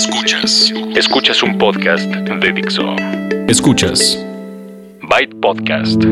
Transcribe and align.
Escuchas. 0.00 0.72
Escuchas 0.96 1.42
un 1.42 1.58
podcast 1.58 2.06
de 2.10 2.52
Dixo. 2.52 2.96
Escuchas. 3.48 4.18
Byte 5.02 5.34
Podcast. 5.42 6.02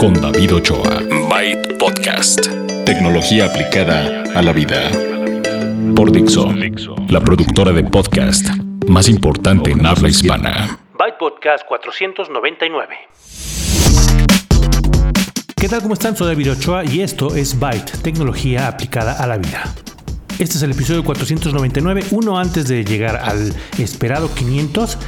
Con 0.00 0.14
David 0.20 0.52
Ochoa. 0.52 0.98
Byte 1.30 1.78
Podcast. 1.78 2.48
Tecnología 2.84 3.46
aplicada 3.46 4.24
a 4.34 4.42
la 4.42 4.52
vida. 4.52 4.90
Por 5.94 6.10
Dixo. 6.10 6.52
La 7.08 7.20
productora 7.20 7.70
de 7.70 7.84
podcast 7.84 8.48
más 8.88 9.08
importante 9.08 9.70
en 9.70 9.86
habla 9.86 10.08
hispana. 10.08 10.80
Byte 10.98 11.16
Podcast 11.16 11.64
499. 11.68 12.96
¿Qué 15.54 15.68
tal? 15.68 15.82
¿Cómo 15.82 15.94
están? 15.94 16.16
Soy 16.16 16.26
David 16.26 16.50
Ochoa 16.50 16.84
y 16.84 17.02
esto 17.02 17.36
es 17.36 17.56
Byte, 17.60 18.02
tecnología 18.02 18.66
aplicada 18.66 19.22
a 19.22 19.26
la 19.28 19.36
vida. 19.38 19.72
Este 20.38 20.58
es 20.58 20.62
el 20.62 20.72
episodio 20.72 21.02
499, 21.02 22.08
uno 22.10 22.38
antes 22.38 22.68
de 22.68 22.84
llegar 22.84 23.16
al 23.16 23.54
esperado 23.78 24.34
500, 24.34 24.98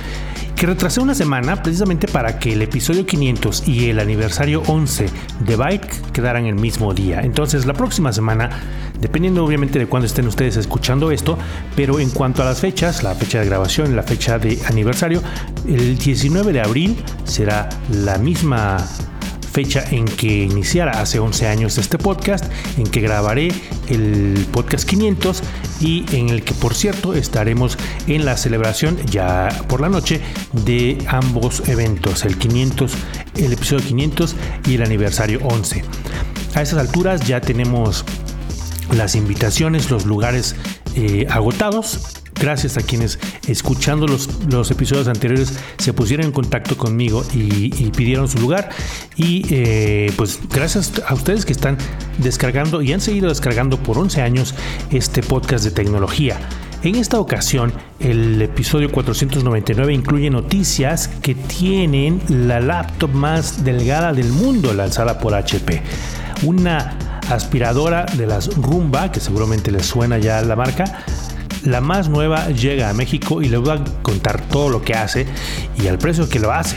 que 0.56 0.66
retrasé 0.66 1.01
una 1.02 1.14
semana 1.14 1.62
precisamente 1.62 2.09
para 2.09 2.38
que 2.38 2.54
el 2.54 2.62
episodio 2.62 3.04
500 3.04 3.68
y 3.68 3.91
el 3.91 4.01
aniversario 4.01 4.62
11 4.66 5.06
de 5.41 5.56
Byte 5.56 6.12
quedaran 6.14 6.46
el 6.46 6.54
mismo 6.54 6.95
día. 6.95 7.20
Entonces 7.20 7.66
la 7.66 7.74
próxima 7.74 8.10
semana, 8.10 8.48
dependiendo 9.02 9.45
obviamente 9.45 9.78
de 9.78 9.87
cuándo 9.87 10.06
estén 10.06 10.27
ustedes 10.27 10.56
escuchando 10.56 11.10
esto, 11.10 11.37
pero 11.76 12.01
en 12.01 12.09
cuanto 12.09 12.40
a 12.40 12.46
las 12.46 12.60
fechas, 12.60 13.02
la 13.02 13.15
fecha 13.15 13.40
de 13.40 13.46
grabación 13.46 13.95
la 13.95 14.04
fecha 14.04 14.38
de 14.38 14.59
aniversario, 14.66 15.23
el 15.68 15.98
19 15.98 16.54
de 16.54 16.62
abril 16.62 16.96
será 17.24 17.68
la 17.90 18.16
misma 18.16 18.79
fecha 19.51 19.84
en 19.91 20.05
que 20.05 20.45
iniciara 20.45 21.01
hace 21.01 21.19
11 21.19 21.47
años 21.47 21.79
este 21.79 21.98
podcast, 21.98 22.45
en 22.77 22.84
que 22.84 23.01
grabaré 23.01 23.48
el 23.88 24.47
podcast 24.52 24.88
500 24.88 25.43
y 25.80 26.05
en 26.16 26.29
el 26.29 26.43
que 26.43 26.55
por 26.55 26.74
cierto 26.74 27.15
estaremos 27.15 27.79
en 28.07 28.24
la 28.24 28.37
celebración 28.37 28.97
ya 29.07 29.48
por 29.69 29.80
la 29.80 29.88
noche 29.88 30.21
de 30.52 30.98
ambos 31.07 31.69
eventos, 31.69 32.24
el 32.24 32.37
500, 32.37 32.93
el 33.37 33.52
episodio 33.52 33.85
500 33.87 34.37
y 34.66 34.74
el 34.74 34.82
aniversario 34.82 35.40
11. 35.43 35.85
A 36.55 36.62
esas 36.62 36.79
alturas 36.79 37.27
ya 37.27 37.40
tenemos 37.40 38.05
las 38.96 39.15
invitaciones, 39.15 39.90
los 39.90 40.07
lugares 40.07 40.57
eh, 40.95 41.27
agotados 41.30 42.18
gracias 42.40 42.76
a 42.76 42.82
quienes 42.82 43.18
escuchando 43.46 44.06
los, 44.06 44.28
los 44.50 44.70
episodios 44.70 45.08
anteriores 45.08 45.58
se 45.78 45.92
pusieron 45.92 46.26
en 46.26 46.32
contacto 46.32 46.76
conmigo 46.76 47.24
y, 47.32 47.68
pidieron 47.96 48.28
su 48.28 48.38
lugar. 48.38 48.68
Y 49.16 49.44
eh, 49.50 50.12
pues 50.16 50.38
gracias 50.48 50.92
a 51.06 51.14
ustedes 51.14 51.44
que 51.44 51.52
están 51.52 51.78
descargando 52.18 52.82
y 52.82 52.92
han 52.92 53.00
seguido 53.00 53.28
descargando 53.28 53.78
por 53.82 53.98
11 53.98 54.22
años 54.22 54.54
este 54.90 55.22
podcast 55.22 55.64
de 55.64 55.70
tecnología. 55.70 56.38
En 56.84 56.94
esta 56.94 57.18
ocasión, 57.18 57.72
el 57.98 58.40
episodio 58.40 58.92
499 58.92 59.92
incluye 59.92 60.30
noticias 60.30 61.09
que 61.09 61.34
tienen 61.34 62.22
la 62.28 62.60
laptop 62.60 63.10
más 63.10 63.64
delgada 63.64 64.12
del 64.12 64.28
mundo 64.28 64.72
lanzada 64.72 65.19
por 65.19 65.34
HP. 65.34 65.82
Una 66.44 66.97
aspiradora 67.28 68.06
de 68.16 68.26
las 68.26 68.54
Rumba, 68.56 69.10
que 69.10 69.19
seguramente 69.19 69.72
les 69.72 69.86
suena 69.86 70.19
ya 70.19 70.41
la 70.42 70.54
marca, 70.54 71.04
la 71.64 71.81
más 71.81 72.09
nueva 72.09 72.48
llega 72.48 72.91
a 72.91 72.92
México 72.92 73.42
y 73.42 73.48
les 73.48 73.60
voy 73.60 73.76
a 73.76 73.84
contar 74.03 74.41
todo 74.48 74.69
lo 74.69 74.82
que 74.82 74.94
hace 74.94 75.26
y 75.82 75.87
al 75.87 75.98
precio 75.98 76.28
que 76.28 76.38
lo 76.38 76.53
hace. 76.53 76.76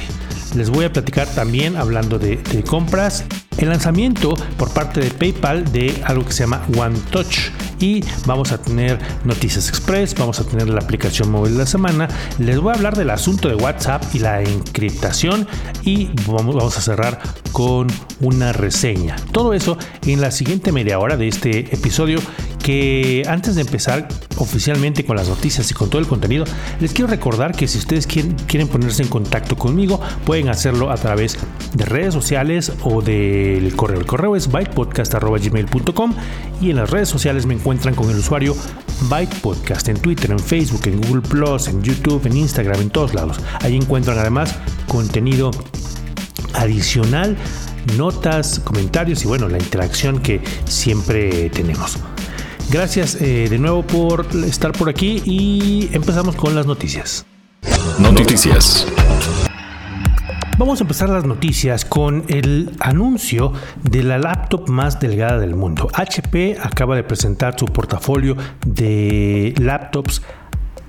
Les 0.56 0.70
voy 0.70 0.86
a 0.86 0.92
platicar 0.92 1.28
también 1.28 1.78
hablando 1.78 2.20
de, 2.20 2.38
compras 2.68 3.24
el 3.58 3.70
lanzamiento 3.70 4.34
por 4.58 4.74
parte 4.74 5.00
de 5.00 5.10
PayPal 5.12 5.72
de 5.72 6.02
algo 6.04 6.26
que 6.26 6.34
se 6.34 6.44
llama 6.44 6.62
One 6.78 6.98
Touch 7.10 7.52
y 7.82 8.04
vamos 8.26 8.52
a 8.52 8.60
tener 8.60 9.00
noticias 9.26 9.68
express, 9.70 10.16
vamos 10.16 10.40
a 10.40 10.44
tener 10.46 10.70
la 10.70 10.82
aplicación 10.82 11.32
móvil 11.32 11.54
de 11.54 11.60
la 11.60 11.66
semana, 11.66 12.08
les 12.38 12.60
voy 12.60 12.72
a 12.72 12.76
hablar 12.76 12.96
del 12.96 13.10
asunto 13.10 13.50
de 13.50 13.56
WhatsApp 13.56 14.04
y 14.14 14.20
la 14.20 14.42
encriptación 14.42 15.48
y 15.84 16.10
vamos, 16.28 16.78
a 16.78 16.82
cerrar 16.82 17.20
con 17.52 17.88
una 18.20 18.54
reseña. 18.54 19.16
Todo 19.32 19.54
eso 19.54 19.78
en 20.06 20.22
la 20.22 20.32
siguiente 20.32 20.72
media 20.72 21.00
hora 21.00 21.18
de 21.18 21.28
este 21.28 21.74
episodio 21.74 22.20
que 22.62 23.24
antes 23.28 23.56
de 23.56 23.62
empezar 23.62 24.08
oficialmente 24.38 25.04
con 25.04 25.16
las 25.16 25.28
noticias 25.28 25.70
y 25.72 25.74
con 25.74 25.90
todo 25.90 26.00
el 26.00 26.08
contenido, 26.08 26.46
les 26.80 26.94
quiero 26.94 27.10
recordar 27.10 27.56
que 27.56 27.68
si 27.68 27.78
ustedes 27.80 28.08
quieren, 28.08 28.68
ponerse 28.68 29.04
en 29.04 29.10
contacto 29.10 29.56
conmigo, 29.56 30.00
pueden 30.26 30.50
hacerlo 30.50 30.92
a 30.92 30.96
través 30.96 31.38
de 31.74 31.86
redes 31.86 32.14
sociales 32.14 32.72
o 32.84 33.02
del 33.02 33.76
correo. 33.76 34.00
El 34.00 34.06
correo 34.06 34.36
es 34.36 34.52
bytepodcast.gmail.com 34.52 36.14
y 36.62 36.70
en 36.70 36.76
las 36.76 36.90
redes 36.90 37.10
sociales 37.10 37.46
me 37.46 37.54
encuentran 37.72 37.96
con 37.96 38.10
el 38.10 38.18
usuario 38.18 38.54
Bytepodcast 39.10 39.88
en 39.88 39.98
Twitter, 39.98 40.30
en 40.30 40.40
Facebook, 40.40 40.82
en 40.88 41.00
Google 41.00 41.22
Plus, 41.22 41.70
en 41.70 41.82
YouTube, 41.82 42.26
en 42.26 42.36
Instagram, 42.36 42.82
en 42.82 42.90
todos 42.90 43.14
lados. 43.14 43.40
Ahí 43.62 43.78
encuentran 43.78 44.20
además 44.20 44.54
contenido 44.90 45.52
adicional 46.54 47.38
notas, 47.96 48.60
comentarios 48.60 49.24
y 49.24 49.28
bueno, 49.28 49.48
la 49.48 49.58
interacción 49.58 50.20
que 50.20 50.42
siempre 50.66 51.50
tenemos. 51.50 51.98
Gracias 52.70 53.16
eh, 53.22 53.48
de 53.50 53.58
nuevo 53.58 53.84
por 53.84 54.28
estar 54.46 54.74
por 54.74 54.90
aquí 54.90 55.22
y 55.24 55.90
empezamos 55.94 56.36
con 56.36 56.54
las 56.54 56.66
noticias. 56.66 57.26
Noticias. 58.00 58.86
Vamos 60.62 60.80
a 60.80 60.84
empezar 60.84 61.10
las 61.10 61.26
noticias 61.26 61.86
con 61.86 62.24
el 62.28 62.70
anuncio 62.82 63.52
de 63.82 64.04
la 64.04 64.20
laptop 64.20 64.70
más 64.70 65.00
delgada 65.00 65.40
del 65.40 65.56
mundo. 65.56 65.90
HP 65.92 66.56
acaba 66.62 66.96
de 66.96 67.04
presentar 67.04 67.58
su 67.58 67.66
portafolio 67.66 68.38
de 68.64 69.56
laptops, 69.58 70.22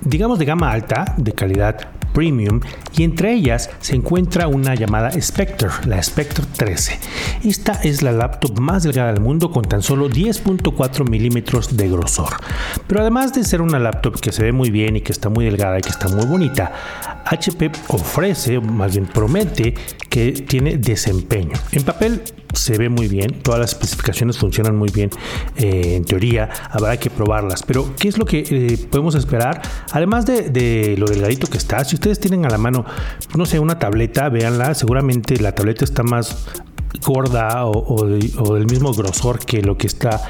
digamos 0.04 0.38
de 0.38 0.44
gama 0.44 0.70
alta, 0.70 1.14
de 1.16 1.32
calidad 1.32 1.88
Premium 2.12 2.60
y 2.96 3.04
entre 3.04 3.32
ellas 3.32 3.70
se 3.80 3.96
encuentra 3.96 4.46
una 4.46 4.74
llamada 4.74 5.10
Spectre, 5.20 5.68
la 5.86 6.02
Spectre 6.02 6.44
13. 6.56 6.98
Esta 7.44 7.72
es 7.82 8.02
la 8.02 8.12
laptop 8.12 8.60
más 8.60 8.82
delgada 8.82 9.12
del 9.12 9.22
mundo 9.22 9.50
con 9.50 9.64
tan 9.64 9.82
solo 9.82 10.08
10.4 10.08 11.08
milímetros 11.08 11.76
de 11.76 11.88
grosor. 11.88 12.34
Pero 12.86 13.00
además 13.00 13.32
de 13.32 13.44
ser 13.44 13.62
una 13.62 13.78
laptop 13.78 14.20
que 14.20 14.32
se 14.32 14.42
ve 14.42 14.52
muy 14.52 14.70
bien 14.70 14.96
y 14.96 15.00
que 15.00 15.12
está 15.12 15.28
muy 15.28 15.44
delgada 15.44 15.78
y 15.78 15.82
que 15.82 15.88
está 15.88 16.08
muy 16.08 16.26
bonita, 16.26 16.72
HP 17.24 17.70
ofrece, 17.88 18.60
más 18.60 18.92
bien 18.92 19.06
promete, 19.06 19.74
que 20.08 20.32
tiene 20.32 20.76
desempeño. 20.76 21.54
En 21.72 21.82
papel 21.82 22.22
se 22.52 22.78
ve 22.78 22.88
muy 22.88 23.08
bien, 23.08 23.40
todas 23.42 23.60
las 23.60 23.72
especificaciones 23.72 24.38
funcionan 24.38 24.76
muy 24.76 24.90
bien 24.90 25.10
eh, 25.56 25.96
en 25.96 26.04
teoría, 26.04 26.48
habrá 26.70 26.96
que 26.98 27.10
probarlas, 27.10 27.62
pero 27.62 27.94
¿qué 27.98 28.08
es 28.08 28.18
lo 28.18 28.24
que 28.24 28.44
eh, 28.48 28.78
podemos 28.90 29.14
esperar? 29.14 29.62
Además 29.92 30.26
de, 30.26 30.94
lo 30.98 31.06
delgadito 31.06 31.46
que 31.46 31.58
está, 31.58 31.84
si 31.84 31.96
ustedes 31.96 32.20
tienen 32.20 32.44
a 32.46 32.50
la 32.50 32.58
mano, 32.58 32.84
no 33.36 33.46
sé, 33.46 33.58
una 33.58 33.78
tableta, 33.78 34.28
véanla, 34.28 34.74
seguramente 34.74 35.38
la 35.38 35.54
tableta 35.54 35.84
está 35.84 36.02
más 36.02 36.46
gorda 37.04 37.66
o, 37.66 38.06
del 38.06 38.66
mismo 38.66 38.92
grosor 38.92 39.38
que 39.38 39.62
lo 39.62 39.76
que 39.76 39.86
está 39.86 40.20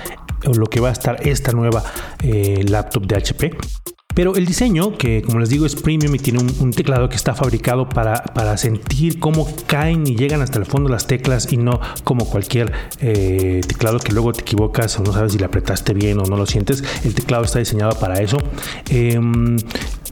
lo 0.54 0.66
que 0.66 0.80
va 0.80 0.88
a 0.88 0.92
estar 0.92 1.26
esta 1.26 1.52
nueva 1.52 1.84
eh, 2.22 2.64
laptop 2.66 3.06
de 3.06 3.16
HP. 3.16 3.81
Pero 4.14 4.34
el 4.36 4.46
diseño, 4.46 4.96
que 4.96 5.22
como 5.22 5.38
les 5.40 5.48
digo 5.48 5.66
es 5.66 5.74
premium 5.74 6.14
y 6.14 6.18
tiene 6.18 6.40
un, 6.40 6.72
teclado 6.72 7.08
que 7.08 7.16
está 7.16 7.34
fabricado 7.34 7.88
para, 7.88 8.22
para, 8.22 8.56
sentir 8.56 9.18
cómo 9.18 9.46
caen 9.66 10.06
y 10.06 10.16
llegan 10.16 10.40
hasta 10.40 10.58
el 10.58 10.64
fondo 10.64 10.88
las 10.88 11.06
teclas 11.06 11.52
y 11.52 11.58
no 11.58 11.80
como 12.04 12.24
cualquier 12.24 12.72
eh, 13.00 13.60
teclado 13.66 13.98
que 13.98 14.12
luego 14.12 14.32
te 14.32 14.40
equivocas 14.40 14.98
o 14.98 15.02
no 15.02 15.12
sabes 15.12 15.32
si 15.32 15.38
le 15.38 15.44
apretaste 15.44 15.92
bien 15.92 16.18
o 16.18 16.24
no 16.24 16.36
lo 16.36 16.46
sientes. 16.46 16.82
El 17.04 17.14
teclado 17.14 17.44
está 17.44 17.58
diseñado 17.58 17.98
para 17.98 18.20
eso. 18.20 18.38
Em, 18.88 19.56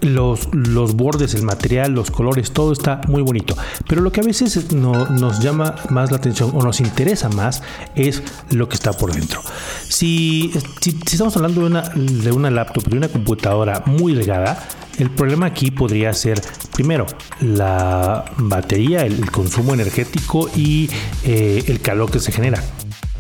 los, 0.01 0.49
los 0.53 0.95
bordes, 0.95 1.35
el 1.35 1.43
material, 1.43 1.93
los 1.93 2.11
colores, 2.11 2.53
todo 2.53 2.73
está 2.73 3.01
muy 3.09 3.23
bonito. 3.23 3.57
Pero 3.89 4.01
lo 4.01 4.13
que 4.13 4.21
a 4.21 4.25
veces 4.25 4.73
nos 4.73 5.41
llama 5.41 5.75
más 5.91 6.11
la 6.11 6.19
atención 6.19 6.51
o 6.55 6.63
nos 6.63 6.81
interesa 6.81 7.29
más 7.29 7.63
es 7.95 8.23
lo 8.51 8.69
que 8.69 8.75
está 8.75 8.93
por 8.93 9.13
dentro. 9.13 9.41
Si, 9.89 10.53
si, 10.81 10.91
estamos 10.91 11.37
hablando 11.37 11.61
de 11.63 11.67
una, 11.67 11.83
de 11.83 12.33
una 12.33 12.51
laptop, 12.51 12.85
de 12.85 12.97
una 12.97 13.09
computadora 13.09 13.83
muy 13.87 14.15
delgada, 14.15 14.59
el 14.99 15.11
problema 15.11 15.47
aquí 15.47 15.71
podría 15.71 16.13
ser, 16.13 16.41
primero, 16.75 17.07
la 17.41 18.25
batería, 18.37 19.07
el, 19.07 19.31
consumo 19.31 19.75
energético 19.75 20.51
y 20.55 20.91
eh, 21.25 21.65
el 21.69 21.81
calor 21.81 22.11
que 22.11 22.21
se 22.21 22.33
genera. 22.33 22.63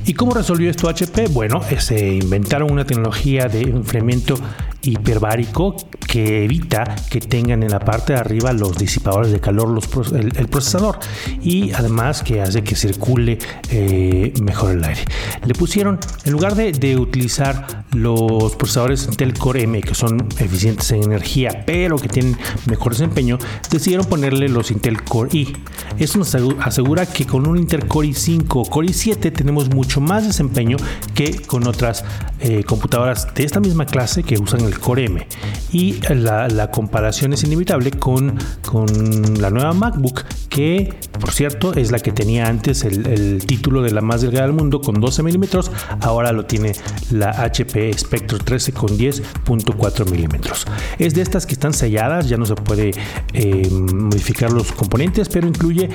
¿Y 0.06 0.14
cómo 0.14 0.32
resolvió 0.34 0.70
esto 0.70 0.88
HP? 0.88 1.28
Bueno, 1.28 1.60
se 1.78 2.14
inventaron 2.14 2.72
una 2.72 2.84
tecnología 2.84 3.48
de 3.48 3.62
enfriamiento 3.62 4.34
hiperbárico 4.82 5.76
que 6.06 6.44
evita 6.44 6.96
que 7.08 7.20
tengan 7.20 7.62
en 7.62 7.70
la 7.70 7.80
parte 7.80 8.14
de 8.14 8.18
arriba 8.18 8.52
los 8.52 8.76
disipadores 8.76 9.30
de 9.30 9.40
calor, 9.40 9.68
los, 9.68 9.88
el, 10.12 10.48
procesador 10.48 10.98
y 11.40 11.70
además 11.72 12.22
que 12.22 12.40
hace 12.40 12.64
que 12.64 12.74
circule 12.74 13.38
eh, 13.70 14.32
mejor 14.42 14.72
el 14.72 14.84
aire. 14.84 15.02
Le 15.44 15.54
pusieron, 15.54 16.00
en 16.24 16.32
lugar 16.32 16.56
de, 16.56 16.72
de, 16.72 16.96
utilizar 16.96 17.84
los 17.92 18.56
procesadores 18.56 19.06
Intel 19.06 19.34
Core 19.34 19.62
M 19.62 19.80
que 19.82 19.94
son 19.94 20.26
eficientes 20.38 20.90
en 20.90 21.04
energía 21.04 21.62
pero 21.64 21.96
que 21.96 22.08
tienen 22.08 22.36
mejor 22.66 22.92
desempeño, 22.92 23.38
decidieron 23.70 24.06
ponerle 24.06 24.48
los 24.48 24.70
Intel 24.70 25.02
Core 25.02 25.30
i. 25.32 25.52
Esto 25.98 26.18
nos 26.18 26.34
asegura 26.34 27.06
que 27.06 27.26
con 27.26 27.46
un 27.46 27.56
Intel 27.56 27.86
Core 27.86 28.08
i5 28.08 28.46
o 28.54 28.64
Core 28.64 28.88
i7 28.88 29.32
tenemos 29.32 29.70
mucho 29.70 30.00
más 30.00 30.26
desempeño 30.26 30.76
que 31.14 31.40
con 31.42 31.66
otras 31.66 32.04
eh, 32.40 32.64
computadoras 32.64 33.32
de 33.34 33.44
esta 33.44 33.60
misma 33.60 33.86
clase 33.86 34.22
que 34.22 34.38
usan 34.38 34.64
el 34.70 34.78
Core 34.78 35.04
M. 35.06 35.26
Y 35.72 36.00
la, 36.14 36.70
comparación 36.70 37.32
es 37.32 37.44
inevitable 37.44 37.90
con, 37.90 38.38
con 38.66 39.40
la 39.40 39.50
nueva 39.50 39.72
MacBook, 39.72 40.24
que 40.48 40.94
por 41.18 41.30
cierto 41.30 41.74
es 41.74 41.90
la 41.90 41.98
que 41.98 42.12
tenía 42.12 42.46
antes 42.46 42.84
el, 42.84 43.44
título 43.46 43.82
de 43.82 43.90
la 43.90 44.00
más 44.00 44.22
delgada 44.22 44.46
del 44.46 44.54
mundo 44.54 44.80
con 44.80 45.00
12 45.00 45.22
milímetros, 45.22 45.70
ahora 46.00 46.32
lo 46.32 46.46
tiene 46.46 46.72
la 47.10 47.30
HP 47.30 47.92
Spectre 47.98 48.38
13 48.38 48.72
con 48.72 48.90
10.4 48.90 50.10
milímetros. 50.10 50.66
Es 50.98 51.14
de 51.14 51.22
estas 51.22 51.46
que 51.46 51.54
están 51.54 51.72
selladas, 51.72 52.28
ya 52.28 52.36
no 52.36 52.46
se 52.46 52.54
puede 52.54 52.92
eh, 53.32 53.68
modificar 53.70 54.52
los 54.52 54.72
componentes, 54.72 55.28
pero 55.28 55.46
incluye 55.46 55.88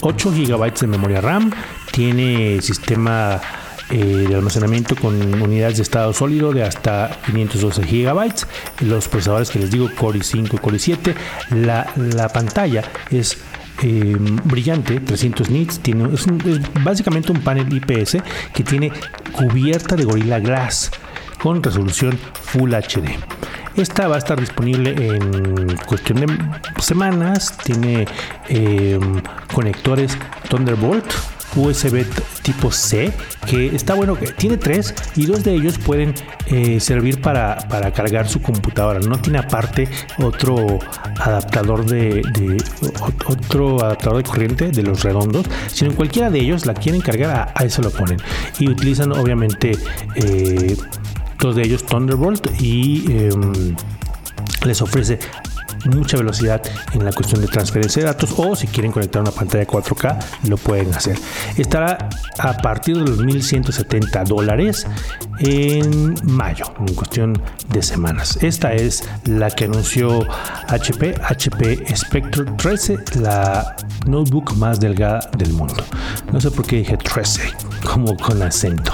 8 0.00 0.28
em, 0.28 0.46
GB 0.46 0.80
de 0.80 0.86
memoria 0.86 1.20
RAM, 1.20 1.52
tiene 1.92 2.60
sistema 2.62 3.40
de 3.90 4.34
almacenamiento 4.34 4.96
con 4.96 5.14
unidades 5.42 5.76
de 5.76 5.82
estado 5.82 6.12
sólido 6.12 6.52
de 6.52 6.64
hasta 6.64 7.18
512 7.26 7.82
GB. 7.82 8.32
Los 8.80 9.08
procesadores 9.08 9.50
que 9.50 9.58
les 9.58 9.70
digo, 9.70 9.88
Core 9.94 10.18
i5 10.18 10.54
y 10.54 10.58
Core 10.58 10.76
i7. 10.76 11.14
La, 11.50 11.92
la 11.96 12.28
pantalla 12.28 12.82
es 13.10 13.38
eh, 13.82 14.16
brillante, 14.44 15.00
300 15.00 15.50
nits, 15.50 15.80
tiene, 15.80 16.08
es, 16.14 16.26
básicamente 16.82 17.30
un 17.30 17.40
panel 17.40 17.66
IPS 17.70 18.18
que 18.54 18.64
tiene 18.64 18.90
cubierta 19.32 19.96
de 19.96 20.04
Gorilla 20.04 20.38
Glass 20.38 20.90
con 21.42 21.62
resolución 21.62 22.18
Full 22.42 22.72
HD. 22.72 23.18
Esta 23.76 24.08
va 24.08 24.14
a 24.14 24.18
estar 24.18 24.40
disponible 24.40 24.94
en 24.96 25.76
cuestión 25.86 26.20
de 26.20 26.26
semanas. 26.80 27.58
Tiene 27.58 28.06
eh, 28.48 28.98
conectores 29.52 30.16
Thunderbolt 30.48 31.04
USB 31.56 32.04
tipo 32.42 32.70
C, 32.70 33.12
que 33.46 33.74
está 33.74 33.94
bueno, 33.94 34.16
que 34.16 34.28
tiene 34.28 34.56
tres 34.56 34.94
y 35.16 35.26
dos 35.26 35.42
de 35.42 35.54
ellos 35.54 35.78
pueden 35.78 36.14
eh, 36.46 36.78
servir 36.80 37.20
para, 37.20 37.56
cargar 37.92 38.28
su 38.28 38.40
computadora. 38.40 39.00
No 39.00 39.18
tiene 39.18 39.38
aparte 39.38 39.88
otro 40.18 40.78
adaptador 41.18 41.84
de, 41.84 42.22
otro 43.26 43.82
adaptador 43.82 44.18
de 44.18 44.22
corriente 44.22 44.70
de 44.70 44.82
los 44.82 45.02
redondos, 45.02 45.46
sino 45.66 45.90
en 45.90 45.96
cualquiera 45.96 46.30
de 46.30 46.40
ellos 46.40 46.66
la 46.66 46.74
quieren 46.74 47.00
cargar, 47.00 47.52
a, 47.54 47.64
eso 47.64 47.82
lo 47.82 47.90
ponen. 47.90 48.18
Y 48.58 48.68
utilizan 48.68 49.12
obviamente 49.12 49.72
eh, 50.14 50.76
dos 51.38 51.56
de 51.56 51.62
ellos 51.62 51.84
Thunderbolt 51.84 52.48
y 52.60 53.04
em, 53.12 53.74
les 54.64 54.82
ofrece 54.82 55.18
mucha 55.84 56.16
velocidad 56.16 56.62
en 56.92 57.04
la 57.04 57.12
cuestión 57.12 57.40
de 57.40 57.48
transferencia 57.48 58.02
de 58.02 58.06
datos 58.06 58.34
o 58.36 58.56
si 58.56 58.66
quieren 58.66 58.92
conectar 58.92 59.22
una 59.22 59.30
pantalla 59.30 59.66
4K 59.66 60.18
lo 60.48 60.56
pueden 60.56 60.94
hacer. 60.94 61.18
Estará 61.56 62.08
a 62.38 62.56
partir 62.58 62.96
de 62.96 63.08
los 63.08 63.18
1170 63.18 64.24
dólares 64.24 64.86
en 65.38 66.14
mayo, 66.24 66.64
en 66.80 66.94
cuestión 66.94 67.40
de 67.68 67.82
semanas. 67.82 68.38
Esta 68.42 68.72
es 68.72 69.04
la 69.24 69.50
que 69.50 69.66
anunció 69.66 70.26
HP, 70.68 71.14
HP 71.22 71.96
Spectre 71.96 72.44
13, 72.56 72.96
la 73.20 73.76
notebook 74.06 74.56
más 74.56 74.80
delgada 74.80 75.30
del 75.36 75.52
mundo. 75.52 75.84
No 76.32 76.40
sé 76.40 76.50
por 76.50 76.66
qué 76.66 76.76
dije 76.76 76.96
13, 76.96 77.42
como 77.86 78.16
con 78.16 78.42
acento. 78.42 78.92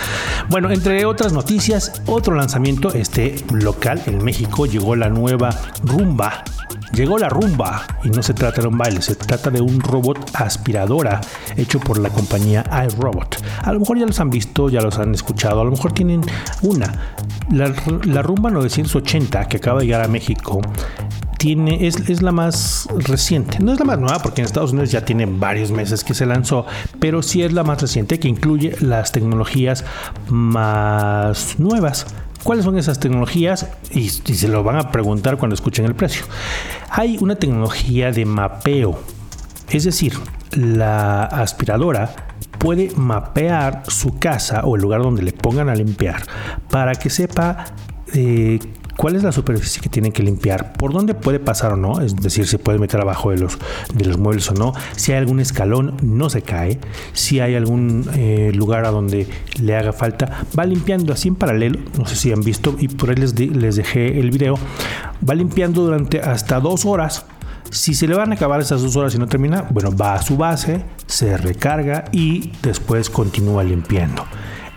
bueno, 0.48 0.70
entre 0.70 1.04
otras 1.04 1.32
noticias, 1.32 2.02
otro 2.06 2.34
lanzamiento, 2.34 2.92
este 2.92 3.44
local 3.52 4.02
en 4.06 4.24
México, 4.24 4.66
llegó 4.66 4.96
la 4.96 5.08
nueva 5.08 5.50
Rumba 5.84 6.44
Llegó 6.92 7.18
la 7.18 7.28
rumba 7.28 7.86
y 8.02 8.08
no 8.08 8.20
se 8.20 8.34
trata 8.34 8.62
de 8.62 8.68
un 8.68 8.76
baile, 8.76 9.00
se 9.00 9.14
trata 9.14 9.50
de 9.50 9.60
un 9.60 9.78
robot 9.80 10.30
aspiradora 10.34 11.20
hecho 11.56 11.78
por 11.78 11.98
la 11.98 12.08
compañía 12.08 12.64
iRobot. 12.84 13.36
A 13.62 13.72
lo 13.72 13.78
mejor 13.78 13.98
ya 13.98 14.06
los 14.06 14.18
han 14.18 14.28
visto, 14.28 14.68
ya 14.68 14.80
los 14.80 14.98
han 14.98 15.14
escuchado, 15.14 15.60
a 15.60 15.64
lo 15.64 15.70
mejor 15.70 15.92
tienen 15.92 16.22
una. 16.62 16.92
La, 17.52 18.22
rumba 18.22 18.50
980 18.50 19.46
que 19.46 19.58
acaba 19.58 19.80
de 19.80 19.86
llegar 19.86 20.02
a 20.02 20.08
México 20.08 20.60
es, 21.42 22.22
la 22.22 22.32
más 22.32 22.86
reciente. 22.96 23.58
No 23.60 23.72
es 23.72 23.78
la 23.78 23.86
más 23.86 23.98
nueva 23.98 24.18
porque 24.22 24.42
en 24.42 24.46
Estados 24.46 24.72
Unidos 24.72 24.90
ya 24.90 25.04
tiene 25.04 25.26
varios 25.26 25.70
meses 25.70 26.04
que 26.04 26.12
se 26.12 26.26
lanzó, 26.26 26.66
pero 26.98 27.22
sí 27.22 27.42
es 27.42 27.52
la 27.52 27.64
más 27.64 27.80
reciente 27.80 28.18
que 28.18 28.28
incluye 28.28 28.76
las 28.80 29.12
tecnologías 29.12 29.84
más 30.28 31.58
nuevas. 31.58 32.06
¿Cuáles 32.42 32.64
son 32.64 32.78
esas 32.78 33.00
tecnologías? 33.00 33.68
Y, 33.90 34.08
se 34.10 34.48
lo 34.48 34.62
van 34.62 34.76
a 34.76 34.90
preguntar 34.90 35.38
cuando 35.38 35.54
escuchen 35.54 35.84
el 35.86 35.94
precio. 35.94 36.24
Hay 36.90 37.16
una 37.20 37.36
tecnología 37.36 38.12
de 38.12 38.24
mapeo, 38.26 38.98
es 39.70 39.84
decir, 39.84 40.14
la 40.52 41.24
aspiradora 41.24 42.14
puede 42.58 42.90
mapear 42.96 43.84
su 43.88 44.18
casa 44.18 44.62
o 44.64 44.76
el 44.76 44.82
lugar 44.82 45.02
donde 45.02 45.22
le 45.22 45.32
pongan 45.32 45.70
a 45.70 45.74
limpiar 45.74 46.22
para 46.68 46.94
que 46.94 47.08
sepa 47.08 47.64
eh, 48.12 48.58
cuál 49.00 49.16
es 49.16 49.22
la 49.22 49.32
superficie 49.32 49.80
que 49.80 49.88
tienen 49.88 50.12
que 50.12 50.22
limpiar, 50.22 50.74
por 50.74 50.92
dónde 50.92 51.14
puede 51.14 51.40
pasar 51.40 51.72
o 51.72 51.76
no, 51.76 52.02
es 52.02 52.14
decir, 52.16 52.46
si 52.46 52.58
puede 52.58 52.78
meter 52.78 53.00
abajo 53.00 53.30
de 53.30 53.38
los, 53.38 53.56
de 53.94 54.04
los 54.04 54.18
muebles 54.18 54.50
o 54.50 54.52
no, 54.52 54.74
si 54.94 55.12
hay 55.12 55.18
algún 55.18 55.40
escalón 55.40 55.96
no 56.02 56.28
se 56.28 56.42
cae, 56.42 56.78
si 57.14 57.40
hay 57.40 57.54
algún 57.54 58.10
eh, 58.12 58.52
lugar 58.54 58.84
a 58.84 58.90
donde 58.90 59.26
le 59.58 59.74
haga 59.74 59.94
falta, 59.94 60.44
va 60.58 60.66
limpiando. 60.66 61.14
Así 61.14 61.28
en 61.28 61.34
paralelo, 61.34 61.78
no 61.98 62.04
sé 62.04 62.14
si 62.14 62.30
han 62.30 62.42
visto 62.42 62.76
y 62.78 62.88
por 62.88 63.08
ahí 63.08 63.16
les, 63.16 63.40
les 63.40 63.76
dejé 63.76 64.20
el 64.20 64.30
video, 64.30 64.58
va 65.26 65.34
limpiando 65.34 65.82
durante 65.82 66.20
hasta 66.20 66.60
dos 66.60 66.84
horas. 66.84 67.24
Si 67.70 67.94
se 67.94 68.06
le 68.06 68.14
van 68.14 68.32
a 68.32 68.34
acabar 68.34 68.60
esas 68.60 68.82
dos 68.82 68.96
horas 68.96 69.14
y 69.14 69.18
no 69.18 69.28
termina, 69.28 69.64
bueno, 69.70 69.96
va 69.96 70.12
a 70.12 70.22
su 70.22 70.36
base, 70.36 70.84
se 71.06 71.38
recarga 71.38 72.04
y 72.12 72.52
después 72.62 73.08
continúa 73.08 73.64
limpiando. 73.64 74.26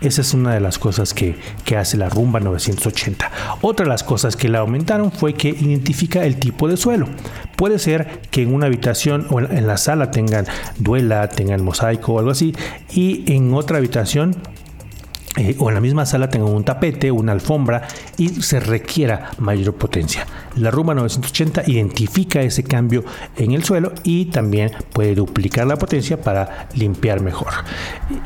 Esa 0.00 0.20
es 0.20 0.34
una 0.34 0.54
de 0.54 0.60
las 0.60 0.78
cosas 0.78 1.14
que, 1.14 1.36
hace 1.76 1.96
la 1.96 2.08
rumba 2.08 2.40
980. 2.40 3.30
Otra 3.62 3.84
de 3.84 3.90
las 3.90 4.04
cosas 4.04 4.36
que 4.36 4.48
la 4.48 4.60
aumentaron 4.60 5.10
fue 5.10 5.34
que 5.34 5.48
identifica 5.48 6.24
el 6.24 6.36
tipo 6.36 6.68
de 6.68 6.76
suelo. 6.76 7.08
Puede 7.56 7.78
ser 7.78 8.20
que 8.30 8.42
en 8.42 8.54
una 8.54 8.66
habitación 8.66 9.26
o 9.30 9.40
en 9.40 9.66
la 9.66 9.76
sala 9.76 10.10
tengan 10.10 10.46
duela, 10.78 11.28
tengan 11.28 11.64
mosaico 11.64 12.14
o 12.14 12.18
algo 12.18 12.30
así, 12.30 12.54
y 12.92 13.32
en 13.32 13.54
otra 13.54 13.78
habitación 13.78 14.36
eh, 15.36 15.56
o 15.58 15.68
en 15.68 15.74
la 15.74 15.80
misma 15.80 16.06
sala 16.06 16.28
tengan 16.28 16.50
un 16.50 16.64
tapete, 16.64 17.10
una 17.10 17.32
alfombra 17.32 17.88
y 18.16 18.28
se 18.28 18.60
requiera 18.60 19.30
mayor 19.38 19.74
potencia. 19.74 20.26
La 20.56 20.70
Rumba 20.70 20.94
980 20.94 21.64
identifica 21.66 22.40
ese 22.40 22.62
cambio 22.62 23.04
en 23.36 23.50
el 23.50 23.64
suelo 23.64 23.92
y 24.04 24.26
también 24.26 24.70
puede 24.92 25.16
duplicar 25.16 25.66
la 25.66 25.76
potencia 25.76 26.20
para 26.20 26.68
limpiar 26.74 27.20
mejor. 27.20 27.52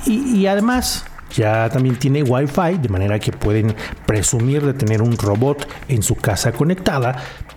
y 0.07 0.47
además 0.47 1.07
ya 1.35 1.69
también 1.69 1.97
tiene 1.97 2.23
Wi-Fi, 2.23 2.79
de 2.81 2.89
manera 2.89 3.19
que 3.19 3.33
pueden 3.33 3.75
presumir 4.07 4.65
de 4.65 4.75
tener 4.75 5.03
un 5.03 5.17
robot 5.17 5.69
en 5.89 6.03
su 6.03 6.15
casa 6.15 6.53
conectada, 6.53 7.17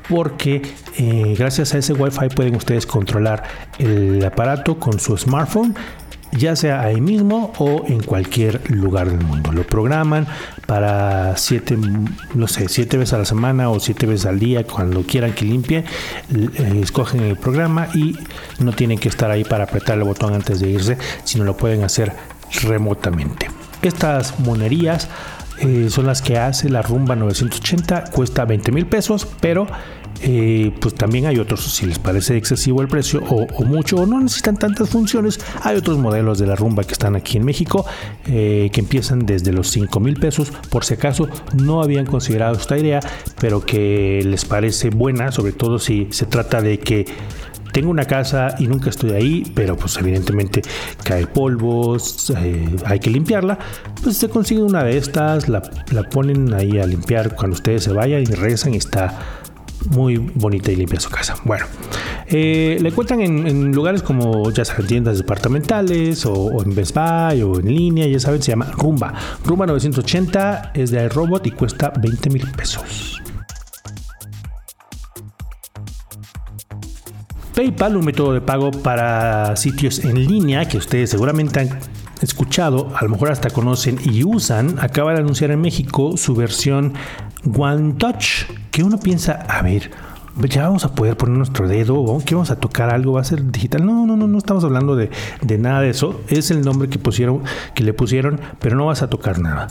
porque 0.09 0.62
eh, 0.97 1.35
gracias 1.37 1.73
a 1.73 1.78
ese 1.78 1.94
Wi-Fi 1.94 2.30
pueden 2.35 2.56
ustedes 2.56 2.85
controlar 2.85 3.44
el 3.80 4.23
aparato 4.23 4.78
con 4.78 4.99
su 4.99 5.18
smartphone 5.18 5.75
ya 6.31 6.56
sea 6.56 6.81
ahí 6.81 7.01
mismo 7.01 7.51
o 7.57 7.83
en 7.87 8.01
cualquier 8.04 8.61
lugar 8.71 9.09
del 9.09 9.25
mundo. 9.25 9.51
Lo 9.51 9.63
programan 9.63 10.28
para 10.66 11.35
siete, 11.37 11.78
no 12.33 12.47
sé, 12.47 12.69
siete 12.69 12.97
veces 12.97 13.13
a 13.13 13.18
la 13.18 13.25
semana 13.25 13.69
o 13.69 13.80
siete 13.80 14.06
veces 14.06 14.25
al 14.25 14.40
día, 14.40 14.63
cuando 14.63 15.04
quieran 15.04 15.33
que 15.33 15.45
limpie, 15.45 15.83
eh, 16.33 16.80
escogen 16.81 17.21
el 17.21 17.37
programa 17.37 17.90
y 17.94 18.18
no 18.59 18.71
tienen 18.71 18.97
que 18.97 19.09
estar 19.09 19.30
ahí 19.30 19.44
para 19.44 19.66
apretar 19.66 19.97
el 19.97 20.04
botón 20.04 20.33
antes 20.33 20.59
de 20.59 20.69
irse, 20.69 20.97
sino 21.23 21.44
lo 21.44 21.57
pueden 21.57 21.83
hacer 21.83 22.13
remotamente. 22.63 23.60
Estas 23.81 24.40
monerías 24.40 25.09
eh, 25.59 25.88
son 25.90 26.07
las 26.07 26.21
que 26.21 26.38
hace 26.38 26.69
la 26.69 26.81
rumba 26.81 27.16
980, 27.16 28.06
cuesta 28.11 28.45
20 28.45 28.71
mil 28.71 28.88
pesos, 28.88 29.28
pero 29.40 29.68
eh, 30.23 30.71
pues 30.80 30.94
también 30.94 31.26
hay 31.26 31.40
otros, 31.40 31.61
si 31.61 31.85
les 31.88 31.97
parece 31.97 32.38
excesivo 32.38 32.81
el 32.81 32.88
precio 32.88 33.23
o, 33.28 33.64
mucho 33.66 33.95
o 33.97 34.06
no 34.06 34.19
necesitan 34.19 34.57
tantas 34.57 34.90
funciones, 34.90 35.40
hay 35.64 35.78
otros 35.78 35.97
modelos 35.97 36.38
de 36.38 36.45
la 36.45 36.56
rumba 36.56 36.83
que 36.83 36.94
están 36.94 37.16
aquí 37.16 37.38
en 37.38 37.45
México 37.45 37.85
eh, 38.26 38.69
que 38.71 38.81
empiezan 38.81 39.26
desde 39.26 39.52
los 39.52 39.69
5 39.69 40.00
mil 40.00 40.19
pesos, 40.19 40.52
por 40.69 40.85
si 40.85 40.94
acaso 40.94 41.28
no 41.56 41.81
habían 41.81 42.06
considerado 42.06 42.56
esta 42.56 42.78
idea, 42.78 43.00
pero 43.40 43.66
que 43.66 44.21
les 44.23 44.45
parece 44.45 44.92
buena, 44.92 45.31
sobre 45.31 45.54
todo 45.54 45.80
si 45.80 46.07
se 46.11 46.28
trata 46.28 46.61
de 46.61 46.80
que 46.80 47.06
tengo 47.71 47.90
una 47.90 48.06
casa 48.06 48.56
y 48.59 48.68
nunca 48.68 48.90
estoy 48.90 49.11
ahí, 49.11 49.51
pero 49.56 49.75
pues 49.75 49.97
evidentemente 49.97 50.61
cae 51.04 51.28
polvo, 51.28 51.97
eh, 52.37 52.75
hay 52.85 52.99
que 52.99 53.09
limpiarla, 53.09 53.57
pues 54.04 54.18
se 54.18 54.30
consigue 54.30 54.61
una 54.61 54.83
de 54.83 54.97
estas, 54.97 55.47
la, 55.49 55.61
ponen 56.11 56.54
ahí 56.54 56.80
a 56.80 56.85
limpiar 56.85 57.35
cuando 57.35 57.56
ustedes 57.56 57.83
se 57.83 57.94
vayan 57.94 58.21
y 58.21 58.25
regresan 58.25 58.73
y 58.73 58.78
está 58.78 59.18
muy 59.90 60.18
bonita 60.18 60.71
y 60.71 60.75
limpia 60.75 60.99
su 60.99 61.09
casa. 61.09 61.35
Bueno, 61.44 61.66
eh, 62.28 62.78
le 62.80 62.92
cuentan 62.92 63.21
en, 63.21 63.71
lugares 63.71 64.04
como 64.04 64.51
ya 64.51 64.63
saben, 64.63 64.87
tiendas 64.87 65.18
departamentales 65.18 66.25
o, 66.25 66.61
en 66.63 66.75
Best 66.75 66.95
Buy 66.95 67.42
o 67.42 67.59
en 67.59 67.73
línea, 67.73 68.07
ya 68.07 68.19
saben, 68.19 68.42
se 68.42 68.51
llama 68.51 68.71
Rumba. 68.78 69.13
Rumba 69.44 69.66
980 69.66 70.73
es 70.75 70.92
de 70.92 71.04
iRobot 71.06 71.45
y 71.47 71.51
cuesta 71.51 71.92
20 71.99 72.30
mil 72.30 72.51
pesos. 72.51 73.21
PayPal, 77.61 77.95
un 77.95 78.06
método 78.06 78.33
de 78.33 78.41
pago 78.41 78.71
para 78.71 79.56
sitios 79.56 80.03
en 80.03 80.15
línea 80.15 80.68
que 80.68 80.80
ustedes 80.80 81.11
seguramente 81.11 81.59
han 81.59 81.69
escuchado, 82.19 82.91
a 82.95 83.03
lo 83.03 83.09
mejor 83.09 83.30
hasta 83.30 83.51
conocen 83.51 83.99
y 84.03 84.23
usan, 84.23 84.80
acaba 84.80 85.13
de 85.13 85.19
anunciar 85.19 85.51
en 85.51 85.61
México 85.61 86.18
su 86.18 86.33
versión 86.33 86.95
One 87.56 87.94
Touch, 87.99 88.47
que 88.71 88.81
uno 88.81 88.99
piensa, 88.99 89.33
a 89.47 89.61
ver, 89.61 89.91
ya 90.49 90.63
vamos 90.63 90.85
a 90.85 90.95
poder 90.95 91.15
poner 91.18 91.37
nuestro 91.37 91.68
dedo, 91.68 92.18
que 92.25 92.33
vamos 92.33 92.49
a 92.49 92.59
tocar 92.59 92.89
algo, 92.89 93.13
va 93.13 93.21
a 93.21 93.25
ser 93.25 93.51
digital. 93.51 93.85
No, 93.85 94.07
no, 94.07 94.18
no, 94.18 94.27
no 94.27 94.39
estamos 94.39 94.63
hablando 94.63 94.95
de, 94.95 95.11
nada 95.59 95.81
de 95.81 95.91
eso. 95.91 96.19
Es 96.30 96.49
el 96.49 96.61
nombre 96.61 96.89
que 96.89 96.97
pusieron, 96.97 97.44
que 97.75 97.83
le 97.83 97.94
pusieron, 97.94 98.41
pero 98.59 98.75
no 98.75 98.87
vas 98.87 99.03
a 99.03 99.07
tocar 99.07 99.37
nada. 99.37 99.68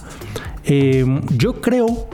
Eh, 0.63 1.05
yo 1.37 1.61
creo, 1.61 2.07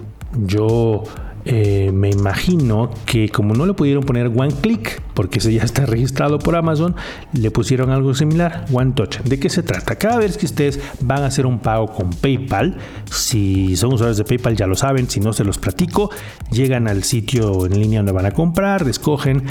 yo 0.46 1.02
eh, 1.44 1.90
me 1.92 2.08
imagino 2.08 2.88
que 3.04 3.28
como 3.28 3.52
no 3.52 3.66
le 3.66 3.74
pudieron 3.74 4.04
poner 4.04 4.28
One 4.28 4.54
Click, 4.62 5.02
porque 5.16 5.38
ese 5.38 5.52
ya 5.52 5.62
está 5.62 5.86
registrado 5.86 6.38
por 6.38 6.54
Amazon, 6.56 6.94
le 7.32 7.50
pusieron 7.50 7.90
algo 7.90 8.14
similar, 8.14 8.66
One 8.70 8.92
Touch. 8.92 9.20
¿De 9.22 9.40
qué 9.40 9.48
se 9.48 9.62
trata? 9.62 9.96
Cada 9.96 10.18
vez 10.18 10.36
que 10.36 10.44
ustedes 10.44 10.78
van 11.00 11.22
a 11.22 11.26
hacer 11.26 11.46
un 11.46 11.58
pago 11.58 11.86
con 11.86 12.10
PayPal, 12.10 12.76
si 13.10 13.76
son 13.76 13.94
usuarios 13.94 14.18
de 14.18 14.24
PayPal 14.24 14.54
ya 14.56 14.66
lo 14.66 14.76
saben, 14.76 15.08
si 15.08 15.20
no 15.20 15.32
se 15.32 15.42
los 15.42 15.56
platico, 15.56 16.10
llegan 16.52 16.86
al 16.86 17.02
sitio 17.02 17.64
en 17.64 17.80
línea 17.80 18.00
donde 18.00 18.12
van 18.12 18.26
a 18.26 18.32
comprar, 18.32 18.86
escogen 18.86 19.44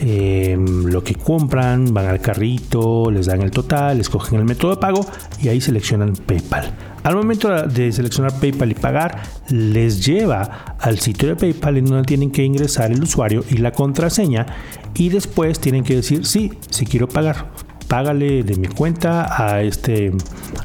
eh, 0.00 0.58
lo 0.58 1.04
que 1.04 1.14
compran, 1.14 1.94
van 1.94 2.06
al 2.06 2.20
carrito, 2.20 3.08
les 3.12 3.26
dan 3.26 3.40
el 3.40 3.52
total, 3.52 4.00
escogen 4.00 4.40
el 4.40 4.44
método 4.44 4.74
de 4.74 4.80
pago 4.80 5.06
y 5.40 5.48
ahí 5.48 5.60
seleccionan 5.60 6.14
PayPal. 6.14 6.74
Al 7.04 7.16
momento 7.16 7.50
de 7.66 7.92
seleccionar 7.92 8.32
PayPal 8.40 8.70
y 8.70 8.74
pagar, 8.74 9.22
les 9.50 10.04
lleva 10.06 10.74
al 10.80 10.98
sitio 11.00 11.28
de 11.28 11.36
PayPal 11.36 11.76
en 11.76 11.84
donde 11.84 12.04
tienen 12.04 12.30
que 12.30 12.42
ingresar 12.42 12.90
el 12.92 13.02
usuario 13.02 13.44
y 13.50 13.58
la 13.58 13.72
contraseña 13.72 14.46
y 14.94 15.03
después 15.08 15.60
tienen 15.60 15.84
que 15.84 15.96
decir 15.96 16.26
sí, 16.26 16.52
si 16.70 16.86
quiero 16.86 17.08
pagar. 17.08 17.52
Págale 17.88 18.42
de 18.42 18.56
mi 18.56 18.68
cuenta 18.68 19.26
a 19.36 19.62
este 19.62 20.12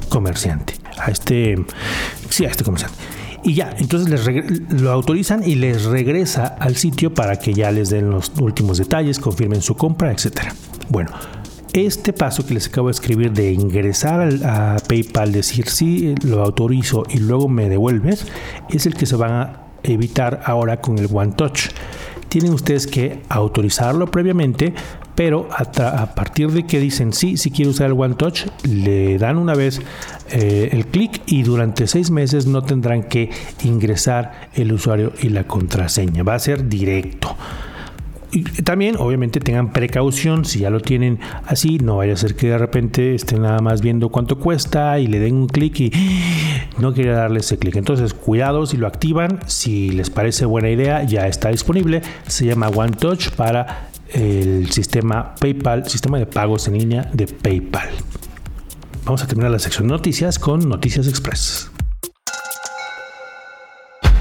comerciante, 0.09 0.73
a 0.97 1.11
este, 1.11 1.57
sí, 2.29 2.45
a 2.45 2.49
este 2.49 2.63
comerciante. 2.63 2.97
Y 3.43 3.53
ya, 3.53 3.73
entonces 3.77 4.09
les 4.09 4.81
lo 4.81 4.91
autorizan 4.91 5.43
y 5.47 5.55
les 5.55 5.85
regresa 5.85 6.45
al 6.59 6.75
sitio 6.75 7.13
para 7.13 7.37
que 7.37 7.53
ya 7.53 7.71
les 7.71 7.89
den 7.89 8.09
los 8.09 8.31
últimos 8.39 8.77
detalles, 8.77 9.19
confirmen 9.19 9.61
su 9.61 9.75
compra, 9.75 10.11
etcétera. 10.11 10.53
Bueno, 10.89 11.11
este 11.73 12.13
paso 12.13 12.45
que 12.45 12.53
les 12.53 12.67
acabo 12.67 12.87
de 12.87 12.93
escribir 12.93 13.31
de 13.31 13.53
ingresar 13.53 14.27
a 14.43 14.77
PayPal, 14.87 15.31
decir 15.31 15.69
sí, 15.69 16.15
lo 16.23 16.43
autorizo 16.43 17.03
y 17.09 17.19
luego 17.19 17.47
me 17.47 17.69
devuelves, 17.69 18.25
es 18.69 18.85
el 18.85 18.95
que 18.95 19.05
se 19.05 19.15
van 19.15 19.31
a 19.31 19.61
evitar 19.83 20.41
ahora 20.45 20.81
con 20.81 20.97
el 20.97 21.07
One 21.11 21.33
Touch. 21.33 21.69
Tienen 22.29 22.53
ustedes 22.53 22.87
que 22.87 23.21
autorizarlo 23.27 24.09
previamente, 24.09 24.73
pero 25.15 25.49
a, 25.51 26.15
partir 26.15 26.51
de 26.51 26.65
que 26.65 26.79
dicen 26.79 27.11
sí, 27.11 27.35
si 27.35 27.51
quiere 27.51 27.71
usar 27.71 27.87
el 27.87 27.93
One 27.93 28.15
Touch, 28.15 28.45
le 28.63 29.17
dan 29.17 29.37
una 29.37 29.53
vez 29.53 29.81
eh, 30.31 30.69
el 30.71 30.85
clic 30.85 31.21
y 31.25 31.43
durante 31.43 31.87
seis 31.87 32.11
meses 32.11 32.45
no 32.45 32.61
tendrán 32.61 33.03
que 33.03 33.29
ingresar 33.63 34.49
el 34.53 34.71
usuario 34.71 35.11
y 35.21 35.29
la 35.29 35.45
contraseña. 35.45 36.23
Va 36.23 36.35
a 36.35 36.39
ser 36.39 36.69
directo. 36.69 37.35
También, 38.63 38.95
obviamente, 38.97 39.39
tengan 39.39 39.73
precaución 39.73 40.45
si 40.45 40.59
ya 40.59 40.69
lo 40.69 40.81
tienen 40.81 41.19
así, 41.47 41.79
no 41.79 41.97
vaya 41.97 42.13
a 42.13 42.15
ser 42.15 42.35
que 42.35 42.49
de 42.49 42.59
repente 42.59 43.15
estén 43.15 43.41
nada 43.41 43.59
más 43.59 43.81
viendo 43.81 44.09
cuánto 44.09 44.37
cuesta 44.37 44.99
y 44.99 45.07
le 45.07 45.19
den 45.19 45.35
un 45.35 45.47
clic 45.47 45.79
y 45.79 45.91
no 46.79 46.93
quiere 46.93 47.11
darle 47.11 47.39
ese 47.39 47.57
clic. 47.57 47.75
Entonces, 47.75 48.13
cuidado 48.13 48.65
si 48.65 48.77
lo 48.77 48.87
activan, 48.87 49.39
si 49.47 49.89
les 49.91 50.09
parece 50.09 50.45
buena 50.45 50.69
idea, 50.69 51.03
ya 51.03 51.27
está 51.27 51.49
disponible. 51.49 52.01
Se 52.27 52.45
llama 52.45 52.69
One 52.69 52.93
Touch 52.93 53.29
para 53.31 53.89
el 54.13 54.71
sistema 54.71 55.35
PayPal, 55.35 55.87
sistema 55.89 56.17
de 56.17 56.25
pagos 56.25 56.67
en 56.67 56.77
línea 56.77 57.09
de 57.13 57.27
PayPal. 57.27 57.89
Vamos 59.05 59.23
a 59.23 59.27
terminar 59.27 59.51
la 59.51 59.59
sección 59.59 59.87
noticias 59.87 60.39
con 60.39 60.67
Noticias 60.67 61.07
Express. 61.07 61.71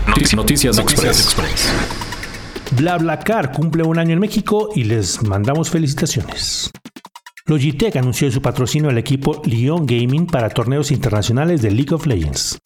Noticias, 0.07 0.77
noticias, 0.77 0.79
Express. 0.79 1.69
BlaBlaCar 2.73 3.53
cumple 3.53 3.83
un 3.83 3.99
año 3.99 4.13
en 4.15 4.19
México 4.19 4.71
y 4.75 4.85
les 4.85 5.23
mandamos 5.23 5.71
felicitaciones. 5.71 6.71
Logitech 7.49 7.97
anunció 7.97 8.31
su 8.31 8.43
patrocinio 8.43 8.91
al 8.91 8.99
equipo 8.99 9.41
Lyon 9.47 9.87
Gaming 9.87 10.27
para 10.27 10.51
torneos 10.51 10.91
internacionales 10.91 11.63
de 11.63 11.71
League 11.71 11.95
of 11.95 12.07
Legends. 12.07 12.59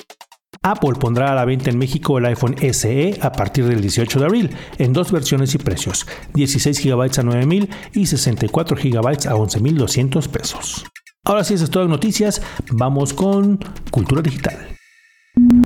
Apple 0.60 0.94
pondrá 0.98 1.30
a 1.30 1.34
la 1.36 1.44
venta 1.44 1.70
en 1.70 1.78
México 1.78 2.18
el 2.18 2.26
iPhone 2.26 2.56
SE 2.58 3.16
a 3.22 3.30
partir 3.30 3.64
del 3.64 3.80
18 3.80 4.18
de 4.18 4.24
abril 4.26 4.50
en 4.78 4.92
dos 4.92 5.12
versiones 5.12 5.54
y 5.54 5.58
precios, 5.58 6.04
16 6.34 6.84
GB 6.84 7.00
a 7.00 7.06
9.000 7.06 7.68
y 7.94 8.06
64 8.06 8.76
GB 8.76 9.06
a 9.06 9.36
11.200 9.36 10.28
pesos. 10.28 10.84
Ahora 11.24 11.44
sí, 11.44 11.54
esas 11.54 11.70
todas 11.70 11.86
las 11.86 11.96
noticias, 11.96 12.42
vamos 12.72 13.12
con 13.12 13.60
Cultura 13.92 14.20
Digital. 14.20 14.56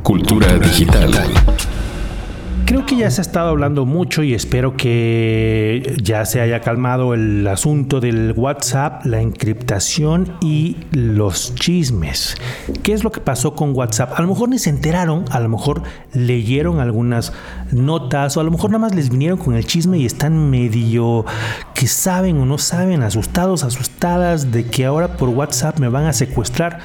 Cultura 0.02 0.58
Digital. 0.58 1.11
Creo 2.66 2.85
que 2.85 2.96
ya 2.96 3.08
se 3.12 3.20
ha 3.20 3.23
estado 3.23 3.50
hablando 3.50 3.87
mucho 3.87 4.25
y 4.25 4.35
espero 4.35 4.76
que 4.76 5.96
ya 6.02 6.25
se 6.25 6.40
haya 6.40 6.62
calmado 6.62 7.14
el 7.14 7.46
asunto 7.46 8.00
del 8.00 8.35
WhatsApp, 8.37 9.06
la 9.06 9.20
encriptación 9.20 10.37
y 10.40 10.76
los 10.90 11.54
chismes. 11.54 12.37
¿Qué 12.82 12.92
es 12.92 13.04
lo 13.04 13.12
que 13.12 13.20
pasó 13.20 13.54
con 13.54 13.73
WhatsApp? 13.73 14.14
A 14.16 14.20
lo 14.20 14.26
mejor 14.26 14.49
ni 14.49 14.58
se 14.58 14.70
enteraron, 14.70 15.26
a 15.30 15.38
lo 15.38 15.49
mejor 15.49 15.85
leyeron 16.12 16.80
algunas 16.80 17.32
notas 17.70 18.37
o 18.37 18.40
a 18.40 18.44
lo 18.44 18.50
mejor 18.50 18.70
nada 18.70 18.80
más 18.80 18.96
les 18.96 19.11
vinieron 19.11 19.38
con 19.38 19.54
el 19.54 19.64
chisme 19.64 19.99
y 19.99 20.04
están 20.04 20.50
medio 20.50 21.25
que 21.73 21.87
saben 21.87 22.37
o 22.38 22.46
no 22.46 22.58
saben, 22.58 23.04
asustados, 23.04 23.62
asustadas 23.62 24.50
de 24.50 24.64
que 24.64 24.87
ahora 24.87 25.16
por 25.16 25.28
WhatsApp 25.28 25.78
me 25.78 25.88
van 25.88 26.06
a 26.06 26.12
secuestrar. 26.12 26.80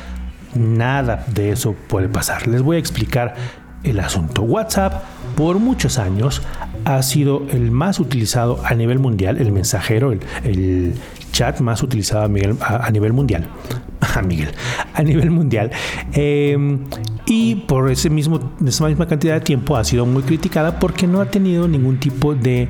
Nada 0.54 1.26
de 1.34 1.52
eso 1.52 1.76
puede 1.88 2.10
pasar. 2.10 2.46
Les 2.46 2.62
voy 2.62 2.76
a 2.76 2.80
explicar 2.80 3.36
el 3.84 4.00
asunto. 4.00 4.44
WhatsApp 4.44 5.04
por 5.36 5.60
muchos 5.60 5.98
años 5.98 6.42
ha 6.86 7.02
sido 7.04 7.46
el 7.50 7.72
más 7.72 8.00
utilizado 8.00 8.60
a 8.64 8.74
nivel 8.74 9.00
mundial, 9.00 9.38
el 9.40 9.52
mensajero, 9.52 10.12
el, 10.12 10.94
chat 11.32 11.62
más 11.62 11.82
utilizado 11.82 12.26
a, 12.26 12.92
nivel 12.92 13.14
mundial. 13.14 13.48
A 14.02 14.22
Miguel, 14.22 14.50
a 14.94 15.04
nivel 15.04 15.30
mundial. 15.30 15.72
Em, 16.12 16.80
y 17.26 17.56
por 17.56 17.90
ese 17.90 18.10
mismo, 18.10 18.52
esa 18.66 18.88
misma 18.88 19.08
cantidad 19.08 19.36
de 19.36 19.42
tiempo 19.42 19.78
ha 19.78 19.84
sido 19.86 20.06
muy 20.06 20.24
criticada 20.24 20.80
porque 20.80 21.08
no 21.08 21.22
ha 21.22 21.28
tenido 21.28 21.68
ningún 21.68 22.00
tipo 22.00 22.34
de, 22.36 22.68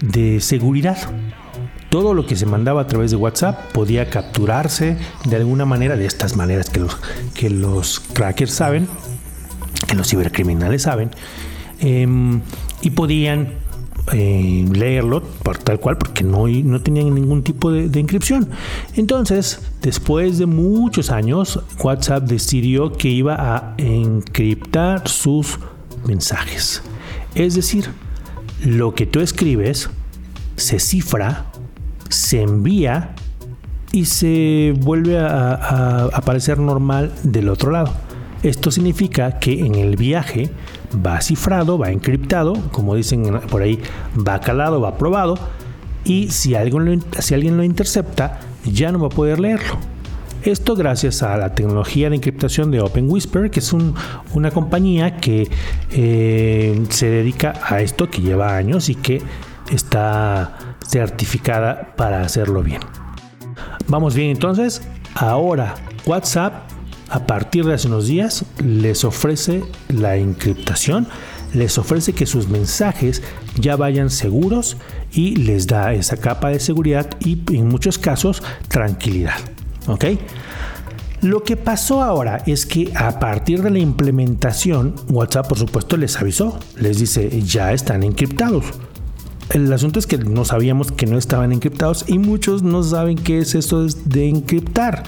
de 0.00 0.40
seguridad 0.40 0.96
todo 1.94 2.12
lo 2.12 2.26
que 2.26 2.34
se 2.34 2.44
mandaba 2.44 2.80
a 2.80 2.86
través 2.88 3.12
de 3.12 3.16
WhatsApp 3.16 3.70
podía 3.70 4.10
capturarse 4.10 4.96
de 5.26 5.36
alguna 5.36 5.64
manera, 5.64 5.96
de 5.96 6.06
estas 6.06 6.34
maneras 6.34 6.68
que 6.68 6.80
los, 6.80 6.98
que 7.34 7.50
los 7.50 8.00
crackers 8.00 8.52
saben, 8.52 8.88
que 9.86 9.94
los 9.94 10.08
cibercriminales 10.08 10.82
saben, 10.82 11.10
em, 11.80 12.40
y 12.82 12.90
podían 12.90 13.64
eh, 14.12 14.66
leerlo 14.70 15.22
por 15.22 15.56
tal 15.56 15.80
cual 15.80 15.96
porque 15.96 16.24
no, 16.24 16.46
no 16.46 16.80
tenían 16.82 17.14
ningún 17.14 17.42
tipo 17.42 17.72
de, 17.72 17.88
de, 17.88 18.00
inscripción. 18.00 18.50
Entonces, 18.96 19.60
después 19.80 20.36
de 20.36 20.44
muchos 20.44 21.10
años, 21.10 21.60
WhatsApp 21.82 22.24
decidió 22.24 22.92
que 22.92 23.08
iba 23.08 23.34
a 23.34 23.74
encriptar 23.78 25.08
sus 25.08 25.58
mensajes. 26.06 26.82
Es 27.34 27.54
decir, 27.54 27.88
lo 28.62 28.94
que 28.94 29.06
tú 29.06 29.20
escribes 29.20 29.88
se 30.56 30.80
cifra, 30.80 31.46
se 32.10 32.42
envía 32.42 33.14
y 33.90 34.04
se 34.04 34.74
vuelve 34.76 35.18
a 35.18 36.10
aparecer 36.12 36.58
normal 36.58 37.10
del 37.22 37.48
otro 37.48 37.70
lado. 37.70 38.03
Esto 38.44 38.70
significa 38.70 39.38
que 39.38 39.60
en 39.64 39.74
el 39.74 39.96
viaje 39.96 40.50
va 40.94 41.22
cifrado, 41.22 41.78
va 41.78 41.90
encriptado, 41.90 42.52
como 42.72 42.94
dicen 42.94 43.40
por 43.50 43.62
ahí, 43.62 43.80
va 44.16 44.38
calado, 44.40 44.82
va 44.82 44.98
probado, 44.98 45.38
y 46.04 46.28
si 46.28 46.54
alguien 46.54 46.84
lo, 47.56 47.64
intercepta, 47.64 48.40
ya 48.66 48.92
no 48.92 49.00
va 49.00 49.06
a 49.06 49.10
poder 49.10 49.40
leerlo. 49.40 49.78
Esto 50.42 50.76
gracias 50.76 51.22
a 51.22 51.38
la 51.38 51.54
tecnología 51.54 52.10
de 52.10 52.16
encriptación 52.16 52.70
de 52.70 52.82
OpenWhisper, 52.82 53.50
que 53.50 53.60
es 53.60 53.72
una 53.72 54.50
compañía 54.50 55.16
que 55.16 55.48
eh, 55.92 56.84
se 56.90 57.08
dedica 57.08 57.54
a 57.66 57.80
esto, 57.80 58.10
que 58.10 58.20
lleva 58.20 58.58
años 58.58 58.90
y 58.90 58.94
que 58.94 59.22
está 59.72 60.76
certificada 60.86 61.94
para 61.96 62.20
hacerlo 62.20 62.62
bien. 62.62 62.82
Vamos 63.88 64.14
bien 64.14 64.28
entonces, 64.28 64.82
ahora 65.14 65.76
WhatsApp 66.04 66.73
a 67.08 67.26
partir 67.26 67.64
de 67.64 67.74
hace 67.74 67.88
unos 67.88 68.06
días 68.06 68.44
les 68.62 69.04
ofrece 69.04 69.62
la 69.88 70.16
encriptación, 70.16 71.06
les 71.52 71.78
ofrece 71.78 72.12
que 72.12 72.26
sus 72.26 72.48
mensajes 72.48 73.22
ya 73.58 73.76
vayan 73.76 74.10
seguros 74.10 74.76
y 75.12 75.36
les 75.36 75.66
da 75.66 75.94
esa 75.94 76.16
capa 76.16 76.48
de 76.48 76.60
seguridad 76.60 77.08
y 77.20 77.40
en 77.54 77.68
muchos 77.68 77.98
casos 77.98 78.42
tranquilidad. 78.68 79.36
¿Ok? 79.86 80.04
Lo 81.20 81.42
que 81.42 81.56
pasó 81.56 82.02
ahora 82.02 82.42
es 82.46 82.66
que 82.66 82.92
a 82.94 83.18
partir 83.18 83.62
de 83.62 83.70
la 83.70 83.78
implementación, 83.78 84.94
WhatsApp 85.08 85.48
por 85.48 85.58
supuesto 85.58 85.96
les 85.96 86.16
avisó, 86.16 86.58
les 86.76 86.98
dice 86.98 87.42
ya 87.42 87.72
están 87.72 88.02
encriptados. 88.02 88.64
El 89.50 89.72
asunto 89.72 89.98
es 89.98 90.06
que 90.06 90.18
no 90.18 90.44
sabíamos 90.44 90.90
que 90.90 91.06
no 91.06 91.16
estaban 91.16 91.52
encriptados 91.52 92.04
y 92.08 92.18
muchos 92.18 92.62
no 92.62 92.82
saben 92.82 93.16
qué 93.16 93.38
es 93.38 93.54
eso 93.54 93.86
de 93.86 94.28
encriptar. 94.28 95.04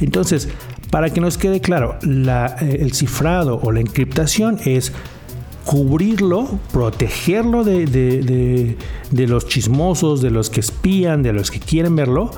Entonces, 0.00 0.48
para 0.92 1.08
que 1.08 1.22
nos 1.22 1.38
quede 1.38 1.62
claro, 1.62 1.96
eh, 2.02 2.76
el 2.80 2.92
cifrado 2.92 3.58
o 3.62 3.72
la 3.72 3.80
encriptación 3.80 4.58
es 4.66 4.92
cubrirlo, 5.64 6.60
protegerlo 6.70 7.64
de, 7.64 7.86
de, 7.86 9.26
los 9.26 9.46
chismosos, 9.46 10.20
de 10.20 10.28
los 10.30 10.50
que 10.50 10.60
espían, 10.60 11.22
de 11.22 11.32
los 11.32 11.50
que 11.50 11.60
quieren 11.60 11.96
verlo, 11.96 12.30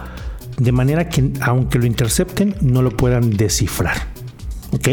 de 0.57 0.71
manera 0.71 1.09
que 1.09 1.33
aunque 1.41 1.81
lo 1.81 1.87
intercepten, 1.87 2.55
no 2.61 2.81
lo 2.81 2.97
puedan 2.97 3.31
descifrar. 3.31 3.97
¿Ok? 4.71 4.89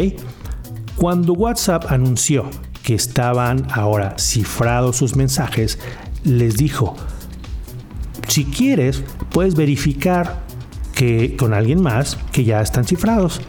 Cuando 0.96 1.32
WhatsApp 1.32 1.84
anunció 1.88 2.50
que 2.82 2.96
estaban 2.96 3.68
ahora 3.70 4.16
cifrados 4.18 4.96
sus 4.96 5.14
mensajes, 5.14 5.78
les 6.24 6.56
dijo, 6.56 6.96
si 8.26 8.44
quieres, 8.44 9.04
puedes 9.30 9.54
verificar 9.54 10.42
que 10.94 11.36
con 11.36 11.54
alguien 11.54 11.82
más 11.82 12.18
que 12.32 12.44
ya 12.44 12.60
están 12.60 12.84
cifrados. 12.84 13.40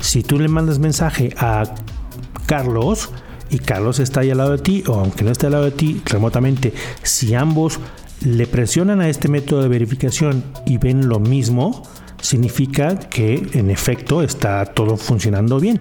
Si 0.00 0.22
tú 0.22 0.38
le 0.38 0.48
mandas 0.48 0.78
mensaje 0.78 1.34
a 1.38 1.64
Carlos 2.46 3.10
y 3.50 3.58
Carlos 3.58 3.98
está 3.98 4.20
ahí 4.20 4.30
al 4.30 4.38
lado 4.38 4.52
de 4.52 4.58
ti, 4.58 4.84
o 4.86 4.94
aunque 4.94 5.24
no 5.24 5.30
esté 5.30 5.46
al 5.46 5.52
lado 5.52 5.64
de 5.64 5.70
ti 5.72 6.02
remotamente, 6.06 6.72
si 7.02 7.34
ambos 7.34 7.78
le 8.24 8.46
presionan 8.46 9.00
a 9.00 9.08
este 9.08 9.28
método 9.28 9.62
de 9.62 9.68
verificación 9.68 10.44
y 10.66 10.78
ven 10.78 11.08
lo 11.08 11.18
mismo, 11.18 11.82
significa 12.20 12.98
que 12.98 13.48
en 13.52 13.70
efecto 13.70 14.22
está 14.22 14.64
todo 14.66 14.96
funcionando 14.96 15.58
bien. 15.60 15.80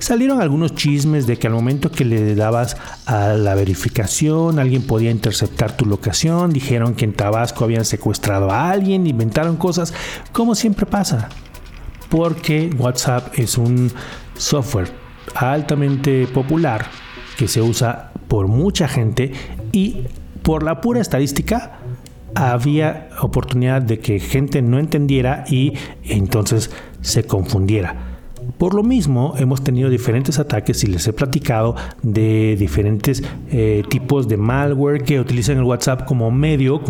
Salieron 0.00 0.40
algunos 0.40 0.74
chismes 0.74 1.26
de 1.26 1.36
que 1.36 1.46
al 1.46 1.52
momento 1.52 1.90
que 1.90 2.06
le 2.06 2.34
dabas 2.34 2.78
a 3.04 3.34
la 3.34 3.54
verificación 3.54 4.58
alguien 4.58 4.80
podía 4.82 5.10
interceptar 5.10 5.76
tu 5.76 5.84
locación, 5.84 6.54
dijeron 6.54 6.94
que 6.94 7.04
en 7.04 7.12
Tabasco 7.12 7.64
habían 7.64 7.84
secuestrado 7.84 8.50
a 8.50 8.70
alguien, 8.70 9.06
inventaron 9.06 9.56
cosas, 9.56 9.92
como 10.32 10.54
siempre 10.54 10.86
pasa, 10.86 11.28
porque 12.08 12.70
WhatsApp 12.78 13.38
es 13.38 13.58
un 13.58 13.92
software 14.38 14.88
altamente 15.34 16.26
popular 16.28 16.86
que 17.36 17.46
se 17.46 17.60
usa 17.60 18.10
por 18.26 18.48
mucha 18.48 18.88
gente 18.88 19.32
y 19.70 20.06
por 20.42 20.62
la 20.62 20.80
pura 20.80 21.02
estadística 21.02 21.78
había 22.34 23.10
oportunidad 23.20 23.82
de 23.82 23.98
que 23.98 24.18
gente 24.18 24.62
no 24.62 24.78
entendiera 24.78 25.44
y 25.46 25.74
entonces 26.04 26.70
se 27.02 27.24
confundiera. 27.24 28.09
Por 28.58 28.74
lo 28.74 28.82
mismo, 28.82 29.34
hemos 29.36 29.62
tenido 29.62 29.90
diferentes 29.90 30.38
ataques 30.38 30.82
y 30.84 30.86
les 30.88 31.06
he 31.06 31.12
platicado 31.12 31.76
de 32.02 32.56
diferentes 32.58 33.22
eh, 33.50 33.82
tipos 33.88 34.28
de 34.28 34.36
malware 34.36 35.02
que 35.02 35.20
utilizan 35.20 35.58
el 35.58 35.64
WhatsApp 35.64 36.04
como 36.04 36.30
medio, 36.30 36.80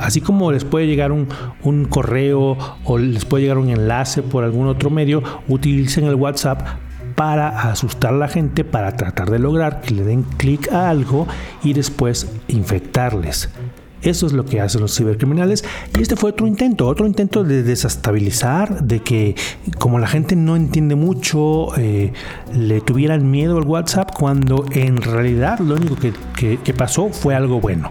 así 0.00 0.20
como 0.20 0.52
les 0.52 0.64
puede 0.64 0.86
llegar 0.86 1.12
un, 1.12 1.28
un, 1.62 1.84
correo 1.86 2.56
o 2.84 2.98
les 2.98 3.24
puede 3.24 3.42
llegar 3.44 3.58
un 3.58 3.70
enlace 3.70 4.22
por 4.22 4.44
algún 4.44 4.66
otro 4.66 4.90
medio, 4.90 5.22
utilicen 5.48 6.04
el 6.04 6.14
WhatsApp 6.14 6.66
para 7.14 7.48
asustar 7.70 8.14
a 8.14 8.16
la 8.16 8.28
gente, 8.28 8.64
para 8.64 8.96
tratar 8.96 9.28
de 9.28 9.40
lograr 9.40 9.80
que 9.80 9.92
le 9.92 10.04
den 10.04 10.22
clic 10.22 10.72
a 10.72 10.88
algo 10.88 11.26
y 11.64 11.72
después 11.72 12.30
infectarles. 12.46 13.50
Eso 14.02 14.26
es 14.26 14.32
lo 14.32 14.44
que 14.44 14.60
hacen 14.60 14.80
los 14.80 14.96
cibercriminales. 14.96 15.64
Y 15.98 16.02
este 16.02 16.16
fue 16.16 16.30
otro 16.30 16.46
intento, 16.46 16.86
otro 16.86 17.06
intento 17.06 17.44
de 17.44 17.62
desestabilizar, 17.62 18.82
de 18.82 19.00
que 19.00 19.34
como 19.78 19.98
la 19.98 20.06
gente 20.06 20.36
no 20.36 20.56
entiende 20.56 20.94
mucho, 20.94 21.76
eh, 21.76 22.12
le 22.54 22.80
tuvieran 22.80 23.30
miedo 23.30 23.58
al 23.58 23.64
WhatsApp 23.64 24.10
cuando 24.16 24.64
en 24.72 24.98
realidad 24.98 25.58
lo 25.60 25.74
único 25.74 25.96
que, 25.96 26.74
pasó 26.76 27.08
fue 27.08 27.34
algo 27.34 27.60
bueno. 27.60 27.90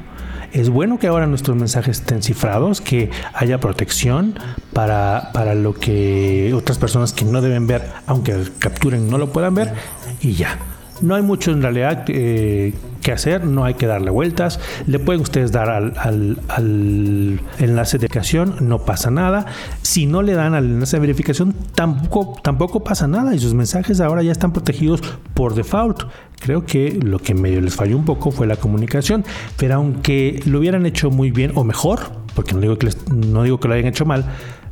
Es 0.53 0.69
bueno 0.69 0.97
que 0.97 1.07
ahora 1.07 1.27
nuestros 1.27 1.57
mensajes 1.57 1.99
estén 1.99 2.23
cifrados, 2.23 2.79
que 2.79 3.09
haya 3.33 3.59
protección 3.59 4.35
para, 4.71 5.31
para 5.33 5.55
lo 5.55 5.73
que 5.73 6.53
otras 6.55 6.77
personas 6.77 7.11
que 7.11 7.25
no 7.25 7.41
deben 7.41 7.67
ver, 7.67 7.83
aunque 8.05 8.33
capturen, 8.57 9.09
no 9.09 9.17
lo 9.17 9.33
puedan 9.33 9.55
ver, 9.55 9.73
y 10.21 10.33
ya. 10.33 10.57
No 11.01 11.15
hay 11.15 11.21
mucho 11.21 11.51
en 11.51 11.61
realidad 11.61 12.05
eh, 12.07 12.73
que 13.01 13.11
hacer, 13.11 13.45
no 13.45 13.63
hay 13.63 13.75
que 13.75 13.87
darle 13.87 14.09
vueltas. 14.11 14.59
Le 14.85 14.99
pueden 14.99 15.21
ustedes 15.21 15.51
dar 15.51 15.69
al, 15.69 17.39
enlace 17.59 17.97
de 17.97 18.01
verificación, 18.01 18.55
no 18.61 18.79
pasa 18.79 19.11
nada. 19.11 19.45
Si 19.81 20.05
no 20.05 20.21
le 20.21 20.33
dan 20.33 20.53
al 20.53 20.65
enlace 20.65 20.97
de 20.97 21.01
verificación, 21.01 21.55
tampoco, 21.75 22.39
tampoco 22.41 22.83
pasa 22.83 23.07
nada 23.07 23.35
y 23.35 23.39
sus 23.39 23.53
mensajes 23.53 24.01
ahora 24.01 24.23
ya 24.23 24.31
están 24.31 24.53
protegidos 24.53 25.01
por 25.33 25.55
default. 25.55 26.03
Creo 26.39 26.65
que 26.65 26.99
lo 27.01 27.19
que 27.19 27.33
medio 27.33 27.61
les 27.61 27.75
falló 27.75 27.97
un 27.97 28.05
poco 28.05 28.31
fue 28.31 28.47
la 28.47 28.57
comunicación, 28.57 29.25
pero 29.57 29.75
aunque 29.75 30.41
lo 30.45 30.59
hubieran 30.59 30.85
hecho 30.85 31.09
muy 31.09 31.31
bien 31.31 31.51
o 31.55 31.63
mejor, 31.63 31.99
porque 32.35 32.53
no 32.53 32.61
digo 32.61 32.77
que, 32.77 32.89
no 33.13 33.43
digo 33.43 33.59
que 33.59 33.67
lo 33.67 33.73
hayan 33.73 33.87
hecho 33.87 34.05
mal, 34.05 34.25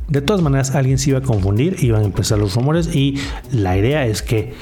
de 0.08 0.20
todas 0.20 0.42
maneras 0.42 0.74
alguien 0.74 0.98
se 0.98 1.10
iba 1.10 1.18
a 1.18 1.22
confundir, 1.22 1.76
iban 1.82 2.02
a 2.02 2.04
empezar 2.04 2.38
los 2.38 2.54
rumores 2.54 2.94
y 2.94 3.18
la 3.50 3.76
idea 3.76 4.06
es 4.06 4.22
que 4.22 4.54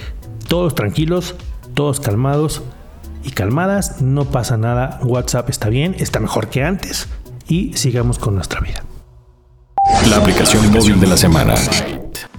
todos 0.48 0.74
tranquilos, 0.74 1.34
todos 1.74 2.00
calmados 2.00 2.62
y 3.24 3.30
calmadas, 3.30 4.00
no 4.00 4.26
pasa 4.26 4.56
nada, 4.56 5.00
WhatsApp 5.02 5.50
está 5.50 5.68
bien, 5.68 5.94
está 5.98 6.20
mejor 6.20 6.48
que 6.48 6.62
antes 6.62 7.08
y 7.48 7.72
sigamos 7.74 8.18
con 8.18 8.34
nuestra 8.34 8.60
vida. 8.60 8.84
La 10.08 10.16
aplicación 10.16 10.72
móvil 10.72 11.00
de 11.00 11.06
la 11.06 11.16
semana. 11.16 11.54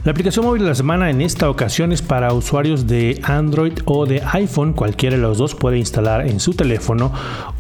La 0.04 0.12
aplicación 0.12 0.46
móvil 0.46 0.62
de 0.62 0.70
la 0.70 0.76
semana 0.76 1.10
en 1.10 1.20
esta 1.20 1.50
ocasión 1.50 1.92
es 1.92 2.04
para 2.04 2.32
usuarios 2.32 2.86
de 2.86 3.20
Android 3.24 3.74
o 3.86 4.06
de 4.06 4.22
iPhone, 4.34 4.74
cualquiera 4.74 5.16
de 5.16 5.22
los 5.22 5.40
dos 5.40 5.56
puede 5.56 5.80
instalar 5.80 6.28
en 6.28 6.40
su 6.40 6.54
teléfono 6.54 7.12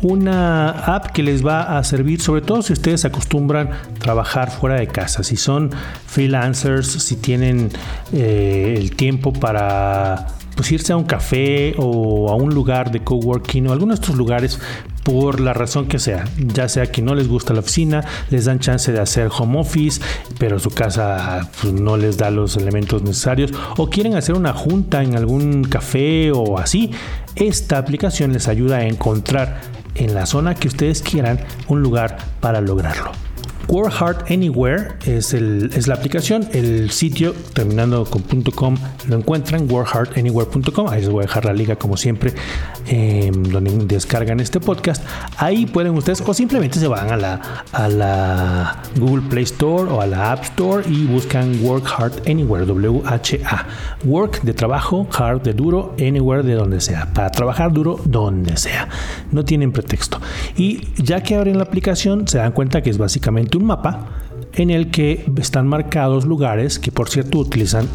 una 0.03 0.69
app 0.69 1.07
que 1.07 1.23
les 1.23 1.43
va 1.43 1.79
a 1.79 1.83
servir 1.83 2.21
sobre 2.21 2.41
todo 2.41 2.61
si 2.61 2.73
ustedes 2.73 3.03
acostumbran 3.03 3.71
trabajar 3.97 4.51
fuera 4.51 4.75
de 4.75 4.85
casa, 4.85 5.23
si 5.23 5.37
son 5.37 5.71
freelancers, 6.05 6.87
si 6.87 7.15
tienen 7.15 7.71
eh, 8.13 8.75
el 8.77 8.95
tiempo 8.95 9.33
para 9.33 10.27
pues 10.55 10.71
irse 10.71 10.93
a 10.93 10.97
un 10.97 11.03
café 11.03 11.75
o 11.77 12.29
a 12.31 12.35
un 12.35 12.53
lugar 12.53 12.91
de 12.91 13.03
coworking 13.03 13.67
o 13.67 13.73
alguno 13.73 13.93
de 13.93 14.01
estos 14.01 14.15
lugares 14.15 14.59
por 15.03 15.39
la 15.39 15.53
razón 15.53 15.85
que 15.85 15.99
sea, 15.99 16.25
ya 16.37 16.67
sea 16.67 16.87
que 16.87 17.03
no 17.03 17.13
les 17.13 17.27
gusta 17.27 17.53
la 17.53 17.59
oficina, 17.59 18.03
les 18.31 18.45
dan 18.45 18.59
chance 18.59 18.91
de 18.91 18.99
hacer 18.99 19.29
home 19.37 19.59
office, 19.59 20.01
pero 20.39 20.57
su 20.57 20.71
casa 20.71 21.47
pues, 21.61 21.73
no 21.73 21.95
les 21.95 22.17
da 22.17 22.31
los 22.31 22.57
elementos 22.57 23.03
necesarios 23.03 23.51
o 23.77 23.89
quieren 23.89 24.15
hacer 24.15 24.35
una 24.35 24.53
junta 24.53 25.03
en 25.03 25.15
algún 25.15 25.63
café 25.63 26.31
o 26.31 26.57
así, 26.57 26.91
esta 27.35 27.77
aplicación 27.77 28.33
les 28.33 28.47
ayuda 28.47 28.77
a 28.77 28.87
encontrar 28.87 29.61
en 29.93 30.15
la 30.15 30.25
zona 30.25 30.55
que 30.55 30.67
ustedes 30.67 31.01
quieran 31.01 31.39
un 31.67 31.81
lugar 31.81 32.17
para 32.39 32.61
lograrlo. 32.61 33.24
Work 33.67 33.93
Hard 33.99 34.31
Anywhere 34.31 34.93
es, 35.05 35.33
el, 35.33 35.71
es 35.73 35.87
la 35.87 35.95
aplicación. 35.95 36.47
El 36.53 36.91
sitio, 36.91 37.33
terminando 37.53 38.05
con 38.05 38.21
.com, 38.51 38.75
lo 39.07 39.17
encuentran, 39.17 39.69
workhardanywhere.com. 39.69 40.89
Ahí 40.89 41.01
les 41.01 41.09
voy 41.09 41.23
a 41.23 41.27
dejar 41.27 41.45
la 41.45 41.53
liga, 41.53 41.75
como 41.75 41.97
siempre, 41.97 42.33
em, 42.87 43.43
donde 43.43 43.71
descargan 43.85 44.39
este 44.39 44.59
podcast. 44.59 45.03
Ahí 45.37 45.65
pueden 45.65 45.95
ustedes, 45.95 46.21
o 46.25 46.33
simplemente 46.33 46.79
se 46.79 46.87
van 46.87 47.11
a 47.11 47.17
la, 47.17 47.63
a 47.71 47.87
la 47.87 48.81
Google 48.97 49.23
Play 49.29 49.43
Store 49.43 49.89
o 49.91 50.01
a 50.01 50.07
la 50.07 50.31
App 50.31 50.43
Store 50.43 50.83
y 50.87 51.05
buscan 51.05 51.63
Work 51.63 51.85
Hard 51.97 52.29
Anywhere, 52.29 52.65
W-H-A. 52.65 53.65
Work 54.05 54.41
de 54.43 54.53
trabajo, 54.53 55.07
hard 55.11 55.41
de 55.41 55.53
duro, 55.53 55.95
anywhere 55.99 56.43
de 56.43 56.53
donde 56.53 56.81
sea. 56.81 57.11
Para 57.13 57.31
trabajar 57.31 57.73
duro, 57.73 57.99
donde 58.05 58.57
sea. 58.57 58.89
No 59.31 59.43
tienen 59.45 59.71
pretexto. 59.71 60.19
Y 60.57 60.87
ya 60.97 61.21
que 61.23 61.35
abren 61.35 61.57
la 61.57 61.63
aplicación, 61.63 62.27
se 62.27 62.37
dan 62.37 62.51
cuenta 62.51 62.81
que 62.81 62.89
es 62.89 62.97
básicamente 62.97 63.54
un 63.55 63.65
mapa 63.65 64.07
en 64.53 64.69
el 64.69 64.91
que 64.91 65.25
están 65.37 65.67
marcados 65.67 66.25
lugares 66.25 66.79
que 66.79 66.91
por 66.91 67.09
cierto 67.09 67.39
utilizan 67.39 67.87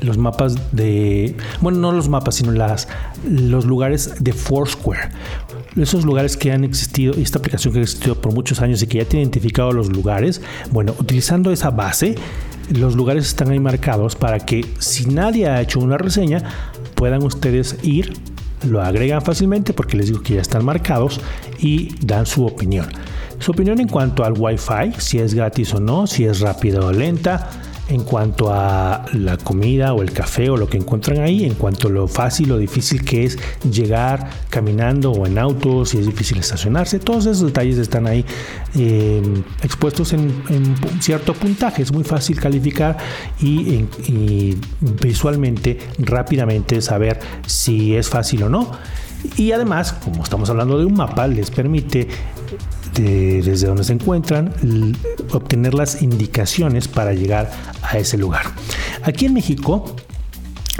los 0.00 0.18
mapas 0.18 0.72
de, 0.72 1.36
bueno, 1.60 1.78
no 1.78 1.92
los 1.92 2.08
mapas, 2.08 2.36
sino 2.36 2.52
las, 2.52 2.88
los 3.28 3.64
lugares 3.66 4.14
de 4.20 4.32
Foursquare. 4.32 5.10
Esos 5.76 6.04
lugares 6.04 6.36
que 6.36 6.52
han 6.52 6.64
existido, 6.64 7.14
esta 7.14 7.38
aplicación 7.38 7.72
que 7.72 7.80
ha 7.80 7.82
existido 7.82 8.20
por 8.20 8.32
muchos 8.32 8.60
años 8.60 8.82
y 8.82 8.86
que 8.86 8.98
ya 8.98 9.04
tiene 9.04 9.22
identificado 9.22 9.72
los 9.72 9.90
lugares, 9.90 10.40
bueno, 10.70 10.94
utilizando 10.98 11.52
esa 11.52 11.70
base, 11.70 12.14
los 12.70 12.94
lugares 12.94 13.26
están 13.26 13.50
ahí 13.50 13.60
marcados 13.60 14.16
para 14.16 14.40
que 14.40 14.64
si 14.78 15.06
nadie 15.06 15.48
ha 15.48 15.60
hecho 15.60 15.80
una 15.80 15.98
reseña, 15.98 16.42
puedan 16.94 17.22
ustedes 17.22 17.76
ir, 17.82 18.12
lo 18.66 18.82
agregan 18.82 19.22
fácilmente 19.22 19.72
porque 19.72 19.96
les 19.96 20.06
digo 20.06 20.22
que 20.22 20.34
ya 20.34 20.40
están 20.40 20.64
marcados 20.64 21.20
y 21.58 21.94
dan 22.04 22.26
su 22.26 22.44
opinión. 22.44 22.86
Su 23.38 23.52
opinión 23.52 23.80
en 23.80 23.88
cuanto 23.88 24.24
al 24.24 24.34
Wi-Fi, 24.36 24.98
si 24.98 25.18
es 25.18 25.34
gratis 25.34 25.72
o 25.74 25.80
no, 25.80 26.06
si 26.06 26.24
es 26.24 26.40
rápida 26.40 26.80
o 26.80 26.92
lenta, 26.92 27.48
en 27.88 28.04
cuanto 28.04 28.52
a 28.52 29.06
la 29.14 29.38
comida 29.38 29.94
o 29.94 30.02
el 30.02 30.12
café 30.12 30.50
o 30.50 30.56
lo 30.56 30.68
que 30.68 30.76
encuentran 30.76 31.20
ahí, 31.20 31.44
en 31.44 31.54
cuanto 31.54 31.88
a 31.88 31.90
lo 31.90 32.06
fácil 32.06 32.52
o 32.52 32.58
difícil 32.58 33.02
que 33.02 33.24
es 33.24 33.38
llegar 33.62 34.28
caminando 34.50 35.12
o 35.12 35.26
en 35.26 35.38
auto, 35.38 35.86
si 35.86 35.98
es 35.98 36.06
difícil 36.06 36.38
estacionarse, 36.38 36.98
todos 36.98 37.24
esos 37.26 37.46
detalles 37.46 37.78
están 37.78 38.06
ahí 38.06 38.24
eh, 38.76 39.22
expuestos 39.62 40.12
en, 40.12 40.28
cierto 41.00 41.32
puntaje. 41.32 41.82
Es 41.82 41.92
muy 41.92 42.04
fácil 42.04 42.38
calificar 42.38 42.98
y, 43.40 43.86
y 44.06 44.58
visualmente, 45.00 45.78
rápidamente 45.98 46.82
saber 46.82 47.18
si 47.46 47.96
es 47.96 48.08
fácil 48.08 48.42
o 48.42 48.48
no. 48.48 48.70
Y 49.36 49.52
además, 49.52 49.94
como 49.94 50.22
estamos 50.22 50.50
hablando 50.50 50.78
de 50.78 50.84
un 50.84 50.94
mapa, 50.94 51.26
les 51.26 51.50
permite 51.50 52.08
desde 53.02 53.66
donde 53.66 53.84
se 53.84 53.92
encuentran 53.92 54.52
obtener 55.32 55.74
las 55.74 56.02
indicaciones 56.02 56.88
para 56.88 57.12
llegar 57.12 57.50
a 57.82 57.98
ese 57.98 58.18
lugar. 58.18 58.46
Aquí 59.02 59.26
en 59.26 59.34
México 59.34 59.96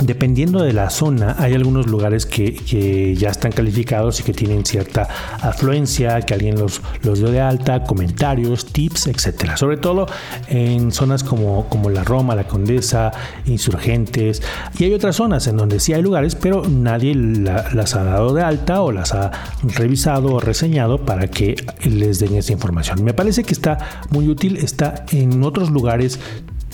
Dependiendo 0.01 0.63
de 0.63 0.73
la 0.73 0.91
zona, 0.91 1.35
hay 1.41 1.55
algunos 1.55 1.89
lugares 1.89 2.25
que, 2.25 3.17
ya 3.19 3.31
están 3.31 3.51
calificados 3.51 4.21
y 4.21 4.23
que 4.23 4.33
tienen 4.33 4.65
cierta 4.65 5.09
afluencia, 5.41 6.21
que 6.21 6.35
alguien 6.35 6.57
los, 6.57 6.81
los 7.03 7.19
dio 7.19 7.33
de 7.33 7.41
alta, 7.41 7.83
comentarios, 7.83 8.67
tips, 8.67 9.09
etcétera. 9.09 9.57
Sobre 9.57 9.77
todo 9.77 10.07
en 10.47 10.93
zonas 10.93 11.25
como, 11.25 11.69
como 11.69 11.91
la 11.91 12.05
Roma, 12.05 12.37
la 12.37 12.45
Condesa, 12.45 13.11
Insurgentes. 13.47 14.41
Y 14.79 14.85
hay 14.85 14.95
otras 14.95 15.17
zonas 15.17 15.49
en 15.49 15.57
donde 15.57 15.81
sí 15.81 15.93
hay 15.93 16.03
lugares, 16.03 16.37
pero 16.37 16.63
nadie 16.69 17.17
las 17.17 17.97
ha 17.97 18.05
dado 18.05 18.35
de 18.35 18.43
alta 18.43 18.83
o 18.83 18.93
las 18.93 19.15
ha 19.15 19.33
revisado 19.63 20.35
o 20.35 20.39
reseñado 20.41 21.05
para 21.05 21.27
que 21.27 21.57
les 21.83 22.21
den 22.21 22.37
esa 22.37 22.53
información. 22.53 23.03
Me 23.03 23.15
parece 23.15 23.43
que 23.43 23.53
está 23.53 24.05
muy 24.11 24.29
útil, 24.29 24.59
está 24.59 25.07
en 25.11 25.43
otros 25.43 25.71
lugares 25.71 26.21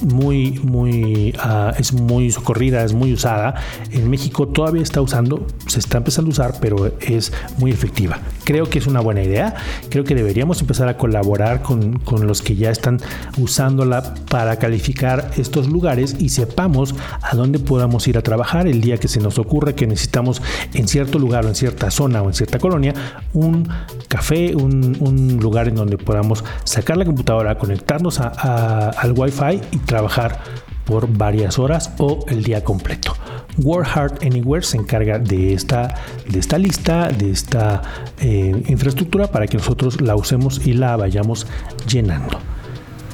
muy, 0.04 0.60
muy, 0.62 1.34
ah, 1.38 1.72
es 1.78 1.92
muy 1.92 2.30
socorrida, 2.30 2.84
es 2.84 2.92
muy 2.92 3.12
usada. 3.12 3.54
En 3.90 4.10
México 4.10 4.48
todavía 4.48 4.82
está 4.82 5.00
usando, 5.00 5.46
se 5.66 5.78
está 5.78 5.98
empezando 5.98 6.30
a 6.30 6.32
usar, 6.32 6.54
pero 6.60 6.92
es 7.00 7.32
muy 7.58 7.70
efectiva. 7.70 8.18
Creo 8.44 8.68
que 8.68 8.78
es 8.78 8.86
una 8.86 9.00
buena 9.00 9.22
idea. 9.22 9.54
Creo 9.88 10.04
que 10.04 10.14
deberíamos 10.14 10.60
empezar 10.60 10.88
a 10.88 10.96
colaborar 10.96 11.62
con, 11.62 11.98
con 11.98 12.26
los 12.26 12.42
que 12.42 12.56
ya 12.56 12.70
están 12.70 13.00
usándola 13.38 14.14
para 14.28 14.56
calificar 14.56 15.30
estos 15.36 15.68
lugares 15.68 16.16
y 16.18 16.28
sepamos 16.28 16.94
a 17.22 17.34
dónde 17.34 17.58
podamos 17.58 18.06
ir 18.08 18.18
a 18.18 18.22
trabajar 18.22 18.66
el 18.66 18.80
día 18.80 18.98
que 18.98 19.08
se 19.08 19.20
nos 19.20 19.38
ocurre 19.38 19.74
que 19.74 19.86
necesitamos 19.86 20.42
en 20.74 20.88
cierto 20.88 21.18
lugar 21.18 21.44
o 21.44 21.48
en 21.48 21.54
cierta 21.54 21.90
zona 21.90 22.22
o 22.22 22.28
en 22.28 22.34
cierta 22.34 22.58
colonia 22.58 22.94
un 23.32 23.68
café, 24.08 24.54
un, 24.54 24.96
un 25.00 25.38
lugar 25.38 25.68
en 25.68 25.74
donde 25.74 25.98
podamos 25.98 26.44
sacar 26.64 26.96
la 26.96 27.04
computadora, 27.04 27.58
conectarnos 27.58 28.20
a, 28.20 28.90
al 28.90 29.12
Wi-Fi 29.12 29.60
y 29.72 29.78
trabajar 29.94 30.40
por 30.84 31.06
varias 31.06 31.56
horas 31.56 31.92
o 31.98 32.24
el 32.28 32.42
día 32.42 32.64
completo. 32.64 33.14
Work 33.58 34.24
Anywhere 34.24 34.64
se 34.64 34.76
encarga 34.76 35.20
de 35.20 35.54
esta, 35.54 35.94
de 36.28 36.40
esta 36.40 36.58
lista, 36.58 37.08
de 37.08 37.30
esta 37.30 37.80
eh, 38.18 38.64
infraestructura 38.66 39.28
para 39.28 39.46
que 39.46 39.56
nosotros 39.56 40.00
la 40.00 40.16
usemos 40.16 40.66
y 40.66 40.72
la 40.72 40.96
vayamos 40.96 41.46
llenando. 41.88 42.40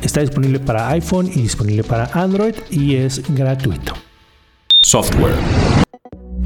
Está 0.00 0.22
disponible 0.22 0.58
para 0.58 0.88
iPhone 0.88 1.26
y 1.26 1.42
disponible 1.42 1.84
para 1.84 2.06
Android 2.14 2.54
y 2.70 2.96
es 2.96 3.22
gratuito. 3.34 3.92
Software. 4.80 5.34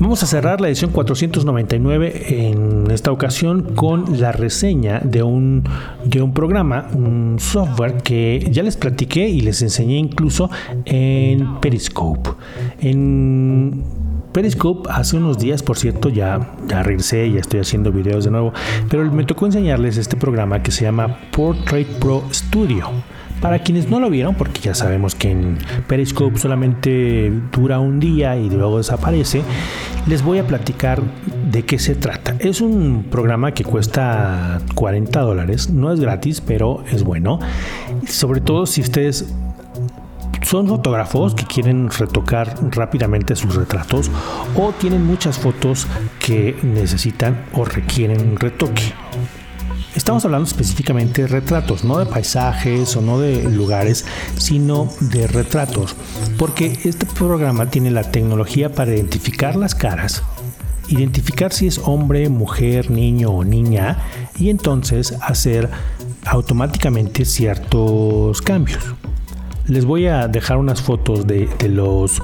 Vamos 0.05 0.23
a 0.23 0.27
cerrar 0.27 0.61
la 0.61 0.67
edición 0.69 0.91
499 0.91 2.49
en 2.49 2.91
esta 2.91 3.11
ocasión 3.11 3.75
con 3.75 4.21
la 4.21 4.33
reseña 4.33 5.01
de 5.01 5.23
un, 5.23 5.65
de 6.05 6.21
un 6.21 6.35
programa, 6.35 6.89
un 6.93 7.37
software 7.39 8.03
que 8.03 8.47
ya 8.51 8.63
les 8.63 8.77
platiqué 8.77 9.27
y 9.27 9.41
les 9.41 9.63
enseñé 9.63 9.97
incluso 9.97 10.51
en 10.85 11.59
Periscope. 11.59 12.33
En 12.81 13.83
Periscope 14.33 14.91
hace 14.93 15.17
unos 15.17 15.39
días, 15.39 15.63
por 15.63 15.79
cierto, 15.79 16.11
ya, 16.11 16.55
ya 16.69 16.83
regresé, 16.83 17.33
ya 17.33 17.41
estoy 17.41 17.61
haciendo 17.61 17.91
videos 17.91 18.27
de 18.27 18.31
nuevo, 18.31 18.53
pero 18.91 19.11
me 19.11 19.25
tocó 19.25 19.47
enseñarles 19.47 19.97
este 19.97 20.19
programa 20.19 20.63
que 20.63 20.71
se 20.71 20.85
llama 20.85 21.17
Portrait 21.35 21.89
Pro 21.99 22.25
Studio. 22.31 22.91
Para 23.41 23.59
quienes 23.59 23.91
no 23.91 24.01
lo 24.01 24.09
vieron, 24.09 24.35
porque 24.37 24.61
ya 24.61 24.75
sabemos 24.75 25.15
que 25.15 25.31
en 25.31 25.59
Periscope 25.87 26.39
solamente 26.39 27.31
dura 27.53 27.79
un 27.79 28.01
día 28.01 28.37
y 28.37 28.49
luego 28.49 28.79
desaparece, 28.79 29.43
les 30.07 30.23
voy 30.23 30.39
a 30.39 30.47
platicar 30.47 31.03
de 31.51 31.65
qué 31.65 31.79
se 31.79 31.95
trata. 31.95 32.37
Es 32.39 32.61
un 32.61 33.07
programa 33.11 33.53
que 33.53 33.65
cuesta 33.65 34.61
40 34.75 35.21
dólares, 35.21 35.71
no 35.71 35.93
es 35.93 36.01
gratis, 36.01 36.41
pero 36.41 36.85
es 36.91 37.05
bueno. 37.05 37.39
Sobre 38.07 38.41
todo 38.41 38.67
si 38.67 38.81
ustedes 38.81 39.33
son 40.43 40.69
fotógrafos 40.69 41.35
que 41.35 41.47
quieren 41.47 41.91
retocar 41.91 42.55
rápidamente 42.73 43.35
sus 43.35 43.55
retratos 43.55 44.11
o 44.57 44.73
tienen 44.73 45.05
muchas 45.05 45.39
fotos 45.39 45.87
que 46.19 46.57
necesitan 46.63 47.47
o 47.55 47.65
requieren 47.65 48.37
retoque. 48.37 49.04
Estamos 50.05 50.27
hablando 50.27 50.47
específicamente 50.47 51.23
de 51.23 51.29
retratos, 51.29 51.83
no 51.83 51.97
de 51.97 52.05
paisajes 52.05 52.95
o 52.95 53.01
no 53.01 53.19
de 53.19 53.45
lugares, 53.45 54.05
sino 54.37 54.91
de 55.01 55.27
retratos, 55.27 55.97
porque 56.37 56.79
este 56.85 57.07
programa 57.07 57.71
tiene 57.71 57.91
la 57.91 58.03
tecnología 58.11 58.71
para 58.71 58.95
identificar 58.95 59.57
las 59.57 59.75
caras, 59.75 60.23
identificar 60.89 61.55
si 61.55 61.69
es 61.69 61.79
hombre, 61.79 62.29
mujer, 62.29 62.91
niño 62.91 63.31
o 63.31 63.45
niña 63.45 63.97
y 64.39 64.51
entonces 64.51 65.15
hacer 65.23 65.71
automáticamente 66.27 67.25
ciertos 67.25 68.43
cambios. 68.43 68.85
Les 69.69 69.87
voy 69.87 70.07
a 70.09 70.29
dejar 70.29 70.59
unas 70.59 70.83
fotos 70.83 71.27
de, 71.27 71.49
los 71.67 72.21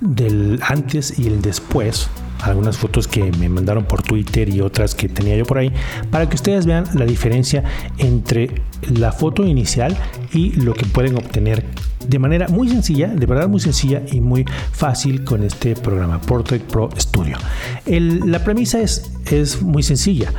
del 0.00 0.58
antes 0.66 1.16
y 1.16 1.28
el 1.28 1.42
después 1.42 2.10
algunas 2.42 2.78
fotos 2.78 3.08
que 3.08 3.30
me 3.32 3.48
mandaron 3.48 3.84
por 3.84 4.02
Twitter 4.02 4.48
y 4.48 4.60
otras 4.60 4.94
que 4.94 5.08
tenía 5.08 5.36
yo 5.36 5.44
por 5.44 5.58
ahí, 5.58 5.72
para 6.10 6.28
que 6.28 6.36
ustedes 6.36 6.66
vean 6.66 6.84
la 6.94 7.04
diferencia 7.04 7.64
entre 7.98 8.50
la 8.94 9.12
foto 9.12 9.44
inicial 9.44 9.96
y 10.32 10.52
lo 10.52 10.74
que 10.74 10.86
pueden 10.86 11.16
obtener 11.16 11.64
de 12.06 12.18
manera 12.18 12.48
muy 12.48 12.68
sencilla, 12.68 13.08
de 13.08 13.26
verdad 13.26 13.48
muy 13.48 13.60
sencilla 13.60 14.02
y 14.10 14.20
muy 14.20 14.44
fácil 14.72 15.24
con 15.24 15.42
este 15.42 15.74
programa 15.76 16.20
Portrait 16.20 16.62
Pro 16.62 16.88
Studio. 16.98 17.36
la 17.86 18.42
premisa 18.42 18.80
es, 18.80 19.12
es 19.30 19.62
muy 19.62 19.82
sencilla. 19.82 20.32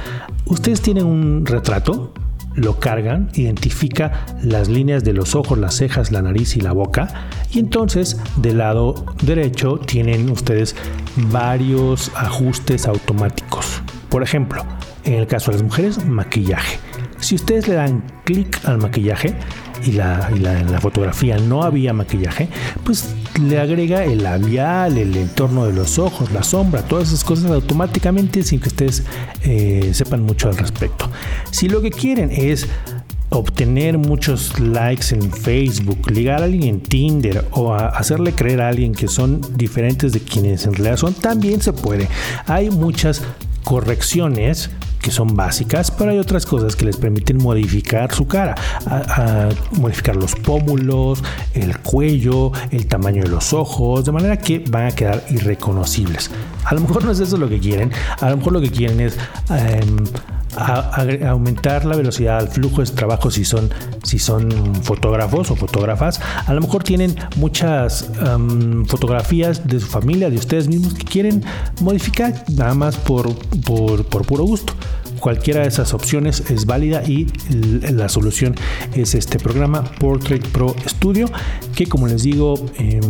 Ustedes 0.45 0.81
tienen 0.81 1.05
un 1.05 1.45
retrato, 1.45 2.13
lo 2.55 2.79
cargan, 2.79 3.29
identifica 3.33 4.25
las 4.43 4.69
líneas 4.69 5.03
de 5.03 5.13
los 5.13 5.35
ojos, 5.35 5.57
las 5.57 5.75
cejas, 5.75 6.11
la 6.11 6.21
nariz 6.21 6.55
y 6.55 6.61
la 6.61 6.71
boca. 6.71 7.27
Y 7.51 7.59
entonces 7.59 8.19
del 8.37 8.59
lado 8.59 9.05
derecho 9.23 9.77
tienen 9.77 10.29
ustedes 10.29 10.75
varios 11.15 12.11
ajustes 12.15 12.87
automáticos. 12.87 13.81
Por 14.09 14.23
ejemplo, 14.23 14.63
en 15.03 15.13
el 15.13 15.27
caso 15.27 15.51
de 15.51 15.57
las 15.57 15.63
mujeres, 15.63 16.05
maquillaje. 16.05 16.79
Si 17.19 17.35
ustedes 17.35 17.67
le 17.67 17.75
dan 17.75 18.03
clic 18.25 18.59
al 18.65 18.77
maquillaje 18.77 19.35
y, 19.85 19.93
la, 19.93 20.29
la, 20.39 20.79
fotografía 20.81 21.37
no 21.37 21.63
había 21.63 21.93
maquillaje, 21.93 22.49
pues 22.83 23.15
le 23.39 23.59
agrega 23.59 24.03
el 24.03 24.23
labial, 24.23 24.97
el 24.97 25.15
entorno 25.15 25.65
de 25.65 25.73
los 25.73 25.99
ojos, 25.99 26.31
la 26.31 26.43
sombra, 26.43 26.81
todas 26.83 27.09
esas 27.09 27.23
cosas 27.23 27.51
automáticamente 27.51 28.43
sin 28.43 28.59
que 28.59 28.69
ustedes 28.69 29.03
eh, 29.43 29.91
sepan 29.93 30.23
mucho 30.23 30.49
al 30.49 30.57
respecto. 30.57 31.09
Si 31.51 31.69
lo 31.69 31.81
que 31.81 31.91
quieren 31.91 32.29
es 32.31 32.67
obtener 33.29 33.97
muchos 33.97 34.59
likes 34.59 35.15
en 35.15 35.31
Facebook, 35.31 36.11
ligar 36.11 36.41
a 36.41 36.45
alguien 36.45 36.63
en 36.63 36.81
Tinder 36.81 37.45
o 37.51 37.73
hacerle 37.73 38.33
creer 38.33 38.61
a 38.61 38.67
alguien 38.67 38.93
que 38.93 39.07
son 39.07 39.41
diferentes 39.55 40.11
de 40.11 40.19
quienes 40.19 40.65
en 40.65 40.73
realidad 40.73 40.97
son, 40.97 41.13
también 41.13 41.61
se 41.61 41.71
puede. 41.71 42.09
Hay 42.45 42.69
muchas 42.69 43.21
correcciones 43.63 44.69
que 45.01 45.11
son 45.11 45.35
básicas, 45.35 45.91
pero 45.91 46.11
hay 46.11 46.19
otras 46.19 46.45
cosas 46.45 46.75
que 46.75 46.85
les 46.85 46.97
permiten 46.97 47.37
modificar 47.37 48.13
su 48.13 48.27
cara, 48.27 48.55
modificar 49.79 50.15
los 50.15 50.35
pómulos, 50.35 51.23
el 51.53 51.79
cuello, 51.79 52.51
el 52.71 52.85
tamaño 52.87 53.23
de 53.23 53.29
los 53.29 53.53
ojos, 53.53 54.05
de 54.05 54.11
manera 54.11 54.37
que 54.37 54.63
van 54.69 54.87
a 54.87 54.91
quedar 54.91 55.23
irreconocibles. 55.29 56.31
A 56.63 56.75
lo 56.75 56.81
mejor 56.81 57.03
no 57.03 57.11
es 57.11 57.19
eso 57.19 57.37
lo 57.37 57.49
que 57.49 57.59
quieren, 57.59 57.91
a 58.19 58.29
lo 58.29 58.37
mejor 58.37 58.53
lo 58.53 58.61
que 58.61 58.69
quieren 58.69 58.99
es 58.99 59.17
em, 60.57 61.27
aumentar 61.27 61.85
la 61.85 61.95
velocidad 61.95 62.37
al 62.37 62.47
flujo 62.49 62.81
de 62.81 62.91
trabajo 62.91 63.31
si 63.31 63.45
son, 63.45 63.69
si 64.03 64.19
son 64.19 64.75
fotógrafos 64.83 65.51
o 65.51 65.55
fotógrafas. 65.55 66.19
A 66.45 66.53
lo 66.53 66.61
mejor 66.61 66.83
tienen 66.83 67.15
muchas 67.37 68.09
fotografías 68.87 69.67
de 69.67 69.79
su 69.79 69.87
familia, 69.87 70.29
de 70.29 70.37
ustedes 70.37 70.67
mismos 70.67 70.93
que 70.93 71.03
quieren 71.03 71.43
modificar 71.81 72.43
nada 72.49 72.73
más 72.73 72.97
por, 72.97 73.33
por, 73.63 74.03
puro 74.25 74.43
gusto. 74.43 74.73
Cualquiera 75.19 75.61
de 75.61 75.67
esas 75.67 75.93
opciones 75.93 76.43
es 76.49 76.65
válida 76.65 77.03
y 77.03 77.27
la 77.91 78.09
solución 78.09 78.55
es 78.95 79.13
este 79.13 79.37
programa 79.37 79.83
Portrait 79.83 80.45
Pro 80.47 80.75
Studio 80.87 81.27
que 81.75 81.85
como 81.85 82.07
les 82.07 82.23
digo 82.23 82.55
em, 82.77 83.01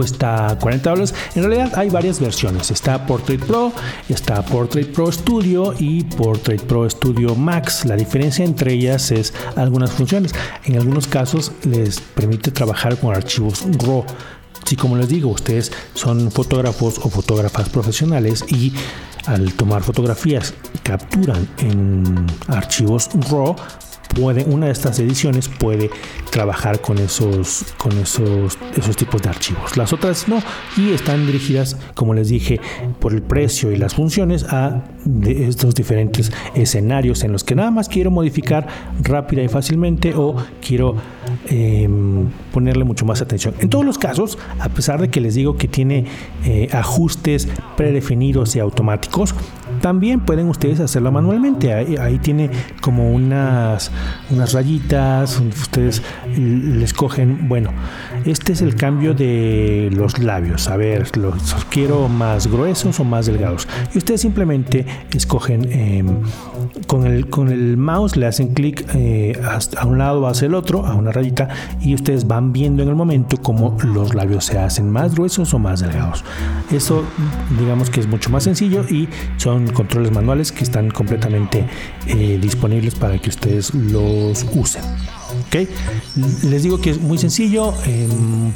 cuesta 0.00 0.56
40 0.58 0.88
dólares. 0.88 1.14
En 1.34 1.42
realidad 1.42 1.78
hay 1.78 1.90
varias 1.90 2.18
versiones. 2.20 2.70
Está 2.70 3.06
Portrait 3.06 3.44
Pro, 3.44 3.70
está 4.08 4.40
Portrait 4.40 4.90
Pro 4.90 5.12
Studio 5.12 5.74
y 5.78 6.04
Portrait 6.04 6.62
Pro 6.62 6.88
Studio 6.88 7.34
Max. 7.34 7.84
La 7.84 7.96
diferencia 7.96 8.42
entre 8.42 8.72
ellas 8.72 9.10
es 9.10 9.34
algunas 9.56 9.90
funciones. 9.90 10.34
En 10.64 10.76
algunos 10.76 11.06
casos 11.06 11.52
les 11.64 12.00
permite 12.00 12.50
trabajar 12.50 12.96
con 12.96 13.14
archivos 13.14 13.66
RAW. 13.84 14.06
Si 14.64 14.74
como 14.74 14.96
les 14.96 15.10
digo, 15.10 15.28
ustedes 15.28 15.70
son 15.92 16.30
fotógrafos 16.30 16.98
o 17.00 17.10
fotógrafas 17.10 17.68
profesionales 17.68 18.42
y 18.48 18.72
al 19.26 19.52
tomar 19.52 19.82
fotografías 19.82 20.54
capturan 20.82 21.46
en 21.58 22.26
archivos 22.48 23.10
RAW, 23.30 23.54
pueden, 24.14 24.52
una 24.52 24.66
de 24.66 24.72
estas 24.72 24.98
ediciones 24.98 25.48
puede 25.48 25.90
trabajar 26.30 26.80
con 26.80 26.98
esos, 26.98 27.64
con 27.76 27.92
esos, 27.98 28.58
esos 28.76 28.96
tipos 28.96 29.22
de 29.22 29.28
archivos. 29.28 29.76
Las 29.76 29.92
otras 29.92 30.28
no, 30.28 30.42
y 30.76 30.90
están 30.90 31.26
dirigidas, 31.26 31.76
como 31.94 32.14
les 32.14 32.28
dije, 32.28 32.60
por 32.98 33.12
el 33.12 33.22
precio 33.22 33.72
y 33.72 33.76
las 33.76 33.94
funciones 33.94 34.44
a 34.44 34.84
de 35.04 35.48
estos 35.48 35.74
diferentes 35.74 36.30
escenarios 36.54 37.24
en 37.24 37.32
los 37.32 37.44
que 37.44 37.54
nada 37.54 37.70
más 37.70 37.88
quiero 37.88 38.10
modificar 38.10 38.66
rápida 39.02 39.42
y 39.42 39.48
fácilmente 39.48 40.14
o 40.14 40.36
quiero 40.66 40.96
em, 41.48 42.28
ponerle 42.52 42.84
mucho 42.84 43.04
más 43.04 43.22
atención. 43.22 43.54
En 43.60 43.70
todos 43.70 43.84
los 43.84 43.98
casos, 43.98 44.38
a 44.58 44.68
pesar 44.68 45.00
de 45.00 45.08
que 45.08 45.20
les 45.20 45.34
digo 45.34 45.56
que 45.56 45.68
tiene 45.68 46.04
eh, 46.44 46.68
ajustes 46.72 47.48
predefinidos 47.76 48.56
y 48.56 48.60
automáticos, 48.60 49.34
también 49.80 50.20
pueden 50.20 50.48
ustedes 50.48 50.80
hacerlo 50.80 51.12
manualmente. 51.12 51.72
Ahí, 51.72 52.18
tiene 52.18 52.50
como 52.80 53.10
unas, 53.10 53.90
unas 54.30 54.52
rayitas, 54.52 55.40
ustedes 55.40 56.02
les 56.36 56.92
cogen, 56.92 57.48
bueno, 57.48 57.70
este 58.24 58.52
es 58.52 58.62
el 58.62 58.76
cambio 58.76 59.14
de 59.14 59.90
los 59.92 60.18
labios. 60.18 60.68
A 60.68 60.76
ver, 60.76 61.16
los 61.16 61.54
quiero 61.70 62.08
más 62.08 62.46
gruesos 62.46 63.00
o 63.00 63.04
más 63.04 63.26
delgados. 63.26 63.66
Y 63.94 63.98
ustedes 63.98 64.20
simplemente 64.20 64.86
escogen 65.14 65.70
em, 65.72 66.06
con, 66.86 67.06
el, 67.06 67.28
con 67.28 67.48
el 67.48 67.76
mouse, 67.76 68.16
le 68.16 68.26
hacen 68.26 68.54
clic 68.54 68.86
eh, 68.94 69.40
a 69.76 69.86
un 69.86 69.98
lado 69.98 70.26
hacia 70.26 70.46
el 70.46 70.54
otro, 70.54 70.86
a 70.86 70.94
una 70.94 71.12
rayita, 71.12 71.48
y 71.80 71.94
ustedes 71.94 72.26
van 72.26 72.52
viendo 72.52 72.82
en 72.82 72.88
el 72.88 72.94
momento 72.94 73.36
cómo 73.38 73.76
los 73.82 74.14
labios 74.14 74.44
se 74.44 74.58
hacen 74.58 74.90
más 74.90 75.14
gruesos 75.14 75.52
o 75.54 75.58
más 75.58 75.80
delgados. 75.80 76.24
Eso 76.70 77.04
digamos 77.58 77.90
que 77.90 78.00
es 78.00 78.06
mucho 78.06 78.30
más 78.30 78.44
sencillo 78.44 78.84
y 78.88 79.08
son 79.36 79.69
controles 79.72 80.12
manuales 80.12 80.52
que 80.52 80.64
están 80.64 80.90
completamente 80.90 81.66
eh, 82.06 82.38
disponibles 82.40 82.94
para 82.94 83.18
que 83.18 83.28
ustedes 83.28 83.74
los 83.74 84.46
usen. 84.54 84.82
¿ok? 85.46 85.68
Les 86.44 86.62
digo 86.62 86.80
que 86.80 86.90
es 86.90 87.00
muy 87.00 87.18
sencillo, 87.18 87.74
em, 87.86 88.52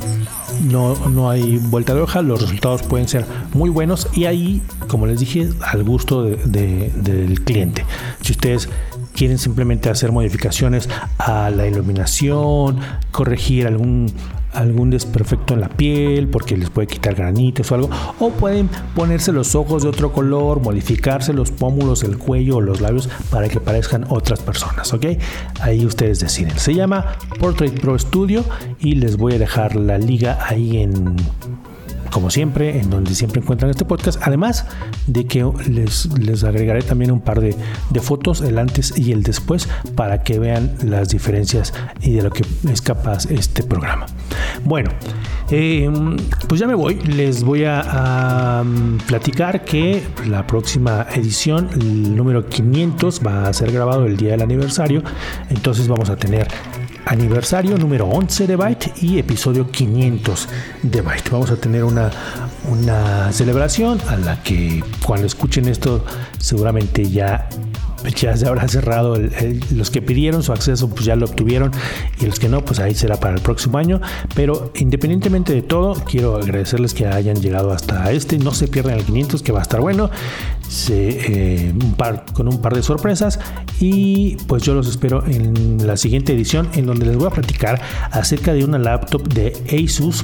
no, 0.70 0.94
no 1.08 1.30
hay 1.30 1.58
vuelta 1.58 1.94
de 1.94 2.00
hoja, 2.00 2.22
los 2.22 2.40
resultados 2.40 2.82
pueden 2.82 3.08
ser 3.08 3.24
muy 3.52 3.70
buenos 3.70 4.08
y 4.12 4.24
ahí, 4.24 4.62
como 4.88 5.06
les 5.06 5.20
dije, 5.20 5.50
al 5.60 5.84
gusto 5.84 6.24
del 6.24 7.40
cliente. 7.44 7.84
Si 8.20 8.32
ustedes 8.32 8.68
quieren 9.14 9.38
simplemente 9.38 9.88
hacer 9.88 10.12
modificaciones 10.12 10.88
a 11.18 11.50
la 11.50 11.66
iluminación, 11.66 12.80
corregir 13.12 13.66
algún 13.66 14.12
algún 14.54 14.90
desperfecto 14.90 15.54
en 15.54 15.60
la 15.60 15.68
piel 15.68 16.28
porque 16.28 16.56
les 16.56 16.70
puede 16.70 16.86
quitar 16.86 17.14
granitos 17.14 17.70
o 17.70 17.74
algo 17.74 17.90
o 18.20 18.30
pueden 18.30 18.68
ponerse 18.94 19.32
los 19.32 19.54
ojos 19.54 19.82
de 19.82 19.88
otro 19.88 20.12
color 20.12 20.60
modificarse 20.60 21.32
los 21.32 21.50
pómulos 21.50 22.02
el 22.02 22.18
cuello 22.18 22.56
o 22.56 22.60
los 22.60 22.80
labios 22.80 23.08
para 23.30 23.48
que 23.48 23.60
parezcan 23.60 24.06
otras 24.08 24.40
personas 24.40 24.92
ok 24.92 25.06
ahí 25.60 25.84
ustedes 25.86 26.20
deciden. 26.20 26.58
Se 26.58 26.74
llama 26.74 27.16
Portrait 27.38 27.78
Pro 27.80 27.98
Studio 27.98 28.44
y 28.80 28.96
les 28.96 29.16
voy 29.16 29.34
a 29.34 29.38
dejar 29.38 29.76
la 29.76 29.98
liga 29.98 30.38
ahí 30.46 30.78
en 30.78 31.16
como 32.14 32.30
siempre, 32.30 32.78
en 32.78 32.90
donde 32.90 33.12
siempre 33.12 33.40
encuentran 33.40 33.72
este 33.72 33.84
podcast. 33.84 34.20
Además 34.22 34.66
de 35.08 35.26
que 35.26 35.44
les, 35.68 36.06
les 36.16 36.44
agregaré 36.44 36.82
también 36.82 37.10
un 37.10 37.20
par 37.20 37.40
de, 37.40 37.56
fotos, 38.00 38.40
el 38.40 38.56
antes 38.60 38.96
y 38.96 39.10
el 39.10 39.24
después, 39.24 39.68
para 39.96 40.22
que 40.22 40.38
vean 40.38 40.76
las 40.84 41.08
diferencias 41.08 41.74
y 42.00 42.12
de 42.12 42.22
lo 42.22 42.30
que 42.30 42.44
es 42.70 42.80
capaz 42.82 43.26
este 43.26 43.64
programa. 43.64 44.06
Bueno, 44.64 44.90
eh, 45.50 45.90
pues 46.48 46.60
ya 46.60 46.68
me 46.68 46.76
voy. 46.76 47.00
Les 47.00 47.42
voy 47.42 47.64
a, 47.64 48.62
platicar 49.08 49.64
que 49.64 50.04
la 50.28 50.46
próxima 50.46 51.08
edición, 51.14 51.68
el 51.72 52.14
número 52.14 52.46
500, 52.46 53.22
va 53.26 53.48
a 53.48 53.52
ser 53.52 53.72
grabado 53.72 54.06
el 54.06 54.16
día 54.16 54.30
del 54.30 54.42
aniversario. 54.42 55.02
Entonces 55.50 55.88
vamos 55.88 56.10
a 56.10 56.16
tener 56.16 56.46
aniversario 57.06 57.76
número 57.76 58.06
11 58.06 58.46
de 58.46 58.56
Byte 58.56 58.92
y 59.02 59.18
episodio 59.18 59.70
500 59.70 60.48
de 60.82 61.00
Byte. 61.00 61.30
Vamos 61.30 61.50
a 61.50 61.56
tener 61.56 61.84
una, 61.84 62.10
una 62.70 63.32
celebración 63.32 64.00
a 64.08 64.16
la 64.16 64.42
que 64.42 64.82
cuando 65.04 65.26
escuchen 65.26 65.68
esto 65.68 66.04
seguramente 66.38 67.08
ya 67.08 67.48
ya 68.16 68.36
se 68.36 68.46
habrá 68.46 68.68
cerrado. 68.68 69.16
los 69.72 69.90
que 69.90 70.02
pidieron 70.02 70.42
su 70.42 70.52
acceso, 70.52 70.88
pues 70.88 71.04
ya 71.04 71.16
lo 71.16 71.26
obtuvieron. 71.26 71.70
Y 72.20 72.26
los 72.26 72.38
que 72.38 72.48
no, 72.48 72.64
pues 72.64 72.80
ahí 72.80 72.94
será 72.94 73.16
para 73.16 73.34
el 73.34 73.40
próximo 73.40 73.78
año. 73.78 74.00
Pero 74.34 74.72
independientemente 74.74 75.52
de 75.52 75.62
todo, 75.62 75.94
quiero 76.04 76.36
agradecerles 76.36 76.94
que 76.94 77.06
hayan 77.06 77.40
llegado 77.40 77.72
hasta 77.72 78.10
este. 78.12 78.38
No 78.38 78.52
se 78.52 78.68
pierdan 78.68 78.94
el 78.94 79.04
500, 79.04 79.42
que 79.42 79.52
va 79.52 79.60
a 79.60 79.62
estar 79.62 79.80
bueno. 79.80 80.10
Eh, 80.90 81.72
con 82.32 82.48
un 82.48 82.60
par 82.60 82.74
de 82.74 82.82
sorpresas. 82.82 83.38
Y 83.80 84.36
pues 84.46 84.62
yo 84.62 84.74
los 84.74 84.88
espero 84.88 85.24
en 85.26 85.86
la 85.86 85.96
siguiente 85.96 86.32
edición, 86.32 86.68
en 86.74 86.86
donde 86.86 87.06
les 87.06 87.16
voy 87.16 87.26
a 87.26 87.30
platicar 87.30 87.80
acerca 88.10 88.52
de 88.52 88.64
una 88.64 88.78
laptop 88.78 89.26
de 89.28 89.52
Asus 89.72 90.22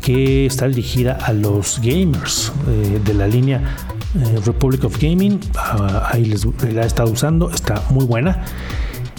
que 0.00 0.46
está 0.46 0.68
dirigida 0.68 1.12
a 1.12 1.32
los 1.32 1.80
gamers 1.80 2.52
eh, 2.68 3.00
de 3.04 3.14
la 3.14 3.28
línea 3.28 3.76
eh, 4.14 4.40
Republic 4.44 4.84
of 4.84 4.98
Gaming. 5.00 5.40
Ah, 5.56 6.10
ahí 6.12 6.24
les, 6.24 6.46
la 6.72 6.82
he 6.82 6.86
estado 6.86 7.10
usando, 7.10 7.50
está 7.50 7.82
muy 7.90 8.04
buena. 8.04 8.44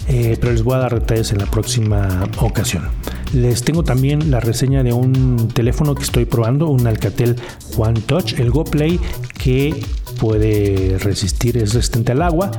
Eh, 0.06 0.36
pero 0.38 0.52
les 0.52 0.62
voy 0.62 0.74
a 0.74 0.78
dar 0.78 0.94
detalles 0.94 1.32
en 1.32 1.38
la 1.38 1.46
próxima 1.46 2.28
ocasión. 2.40 2.84
Les 3.32 3.62
tengo 3.62 3.82
también 3.82 4.30
la 4.30 4.38
reseña 4.38 4.82
de 4.82 4.92
un 4.92 5.48
teléfono 5.48 5.94
que 5.94 6.02
estoy 6.02 6.26
probando, 6.26 6.68
un 6.68 6.86
Alcatel 6.86 7.36
One 7.76 8.00
Touch, 8.00 8.34
el 8.38 8.50
Go 8.50 8.64
Play, 8.64 9.00
que 9.38 9.74
puede 10.20 10.98
resistir, 10.98 11.56
es 11.56 11.74
resistente 11.74 12.12
al 12.12 12.22
agua 12.22 12.50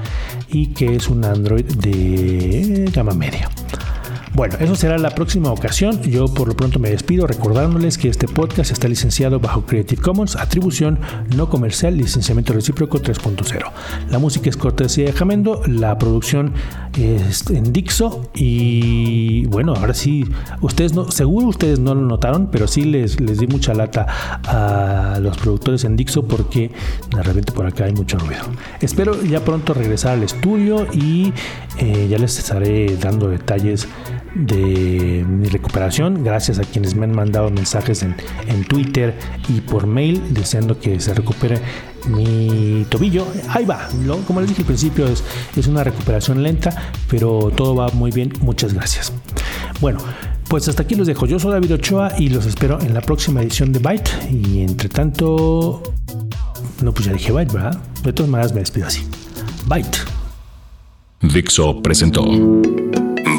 y 0.50 0.67
que 0.67 0.95
es 0.95 1.08
un 1.08 1.24
Android 1.24 1.65
de 1.65 2.89
gama 2.93 3.13
media. 3.13 3.50
Bueno, 4.36 4.58
eso 4.60 4.76
será 4.76 4.98
la 4.98 5.12
próxima 5.12 5.50
ocasión. 5.50 6.02
Yo 6.02 6.26
por 6.26 6.50
lo 6.50 6.58
pronto 6.58 6.78
me 6.78 6.89
despido 6.89 7.26
recordándoles 7.26 7.98
que 7.98 8.10
este 8.10 8.28
podcast 8.28 8.69
está 8.69 8.89
licenciado 8.89 9.39
bajo 9.39 9.65
Creative 9.65 10.02
Commons, 10.02 10.36
atribución 10.36 11.00
no 11.38 11.50
comercial, 11.50 11.95
licenciamiento 11.95 12.52
recíproco 12.52 13.02
3.0. 13.02 13.71
La 14.10 14.19
música 14.19 14.50
es 14.50 14.58
cortesía 14.58 15.06
de 15.06 15.13
Jamendo, 15.13 15.62
la 15.67 15.98
producción 15.98 16.52
es 16.98 17.50
en 17.50 17.71
Dixo 17.71 18.30
y 18.34 19.45
bueno, 19.45 19.74
ahora 19.74 19.93
sí, 19.93 20.26
ustedes 20.60 20.93
no, 20.93 21.10
seguro 21.12 21.48
ustedes 21.48 21.80
no 21.80 21.95
lo 21.95 22.02
notaron, 22.02 22.48
pero 22.52 22.67
sí 22.67 22.84
les, 22.84 23.21
les 23.21 23.39
di 23.39 23.48
mucha 23.48 23.74
lata 23.74 24.06
a 24.43 25.17
los 25.21 25.38
productores 25.38 25.86
en 25.86 25.95
Dixo 25.95 26.28
porque 26.28 26.71
de 27.15 27.24
repente 27.24 27.54
por 27.54 27.67
acá 27.67 27.86
hay 27.86 27.93
mucho 27.93 28.17
ruido. 28.17 28.43
Espero 28.82 29.24
ya 29.24 29.39
pronto 29.45 29.74
regresar 29.74 30.12
al 30.12 30.24
estudio 30.24 30.88
y 30.91 31.32
eh, 31.78 32.08
ya 32.10 32.17
les 32.17 32.38
estaré 32.38 32.98
dando 32.98 33.30
detalles 33.30 33.88
de 34.36 35.26
mi 35.28 35.48
recuperación. 35.48 36.24
Gracias 36.24 36.60
a 36.60 36.63
quienes 36.63 36.95
me 36.95 37.06
han 37.06 37.15
mandado 37.15 37.50
mensajes 37.50 38.04
en, 38.04 38.15
Twitter 38.67 39.13
y 39.50 39.62
por 39.62 39.88
mail 39.88 40.21
deseando 40.34 40.80
que 40.80 41.00
se 41.00 41.13
recupere 41.13 41.60
mi 42.08 42.86
tobillo. 42.89 43.26
Ahí 43.50 43.65
va. 43.65 43.88
Como 44.28 44.41
les 44.41 44.50
dije 44.50 44.62
al 44.62 44.67
principio, 44.67 45.08
es, 45.08 45.24
es 45.56 45.67
una 45.67 45.84
recuperación 45.84 46.43
lenta, 46.43 46.91
pero 47.10 47.52
todo 47.56 47.76
va 47.76 47.89
muy 47.89 48.12
bien. 48.12 48.32
Muchas 48.41 48.74
gracias. 48.74 49.13
Bueno. 49.80 50.00
Pues 50.48 50.67
hasta 50.67 50.84
aquí 50.84 50.93
los 50.93 51.08
dejo. 51.08 51.26
Yo 51.26 51.39
soy 51.39 51.54
David 51.54 51.74
Ochoa 51.74 52.12
y 52.19 52.30
los 52.30 52.45
espero 52.45 52.80
en 52.80 52.93
la 52.93 53.02
próxima 53.02 53.41
edición 53.41 53.71
de 53.71 53.80
Byte. 53.80 54.12
Y 54.30 54.62
entre 54.62 54.89
tanto. 54.89 55.82
No, 56.84 56.93
pues 56.93 57.06
ya 57.08 57.13
dije 57.13 57.32
Byte, 57.32 57.52
¿verdad? 57.52 57.82
De 58.04 58.13
todas 58.13 58.30
maneras 58.30 58.54
me 58.54 58.60
despido 58.60 58.86
así. 58.86 59.08
Byte. 59.65 59.98
Dixo 61.21 61.82
presentó 61.82 62.24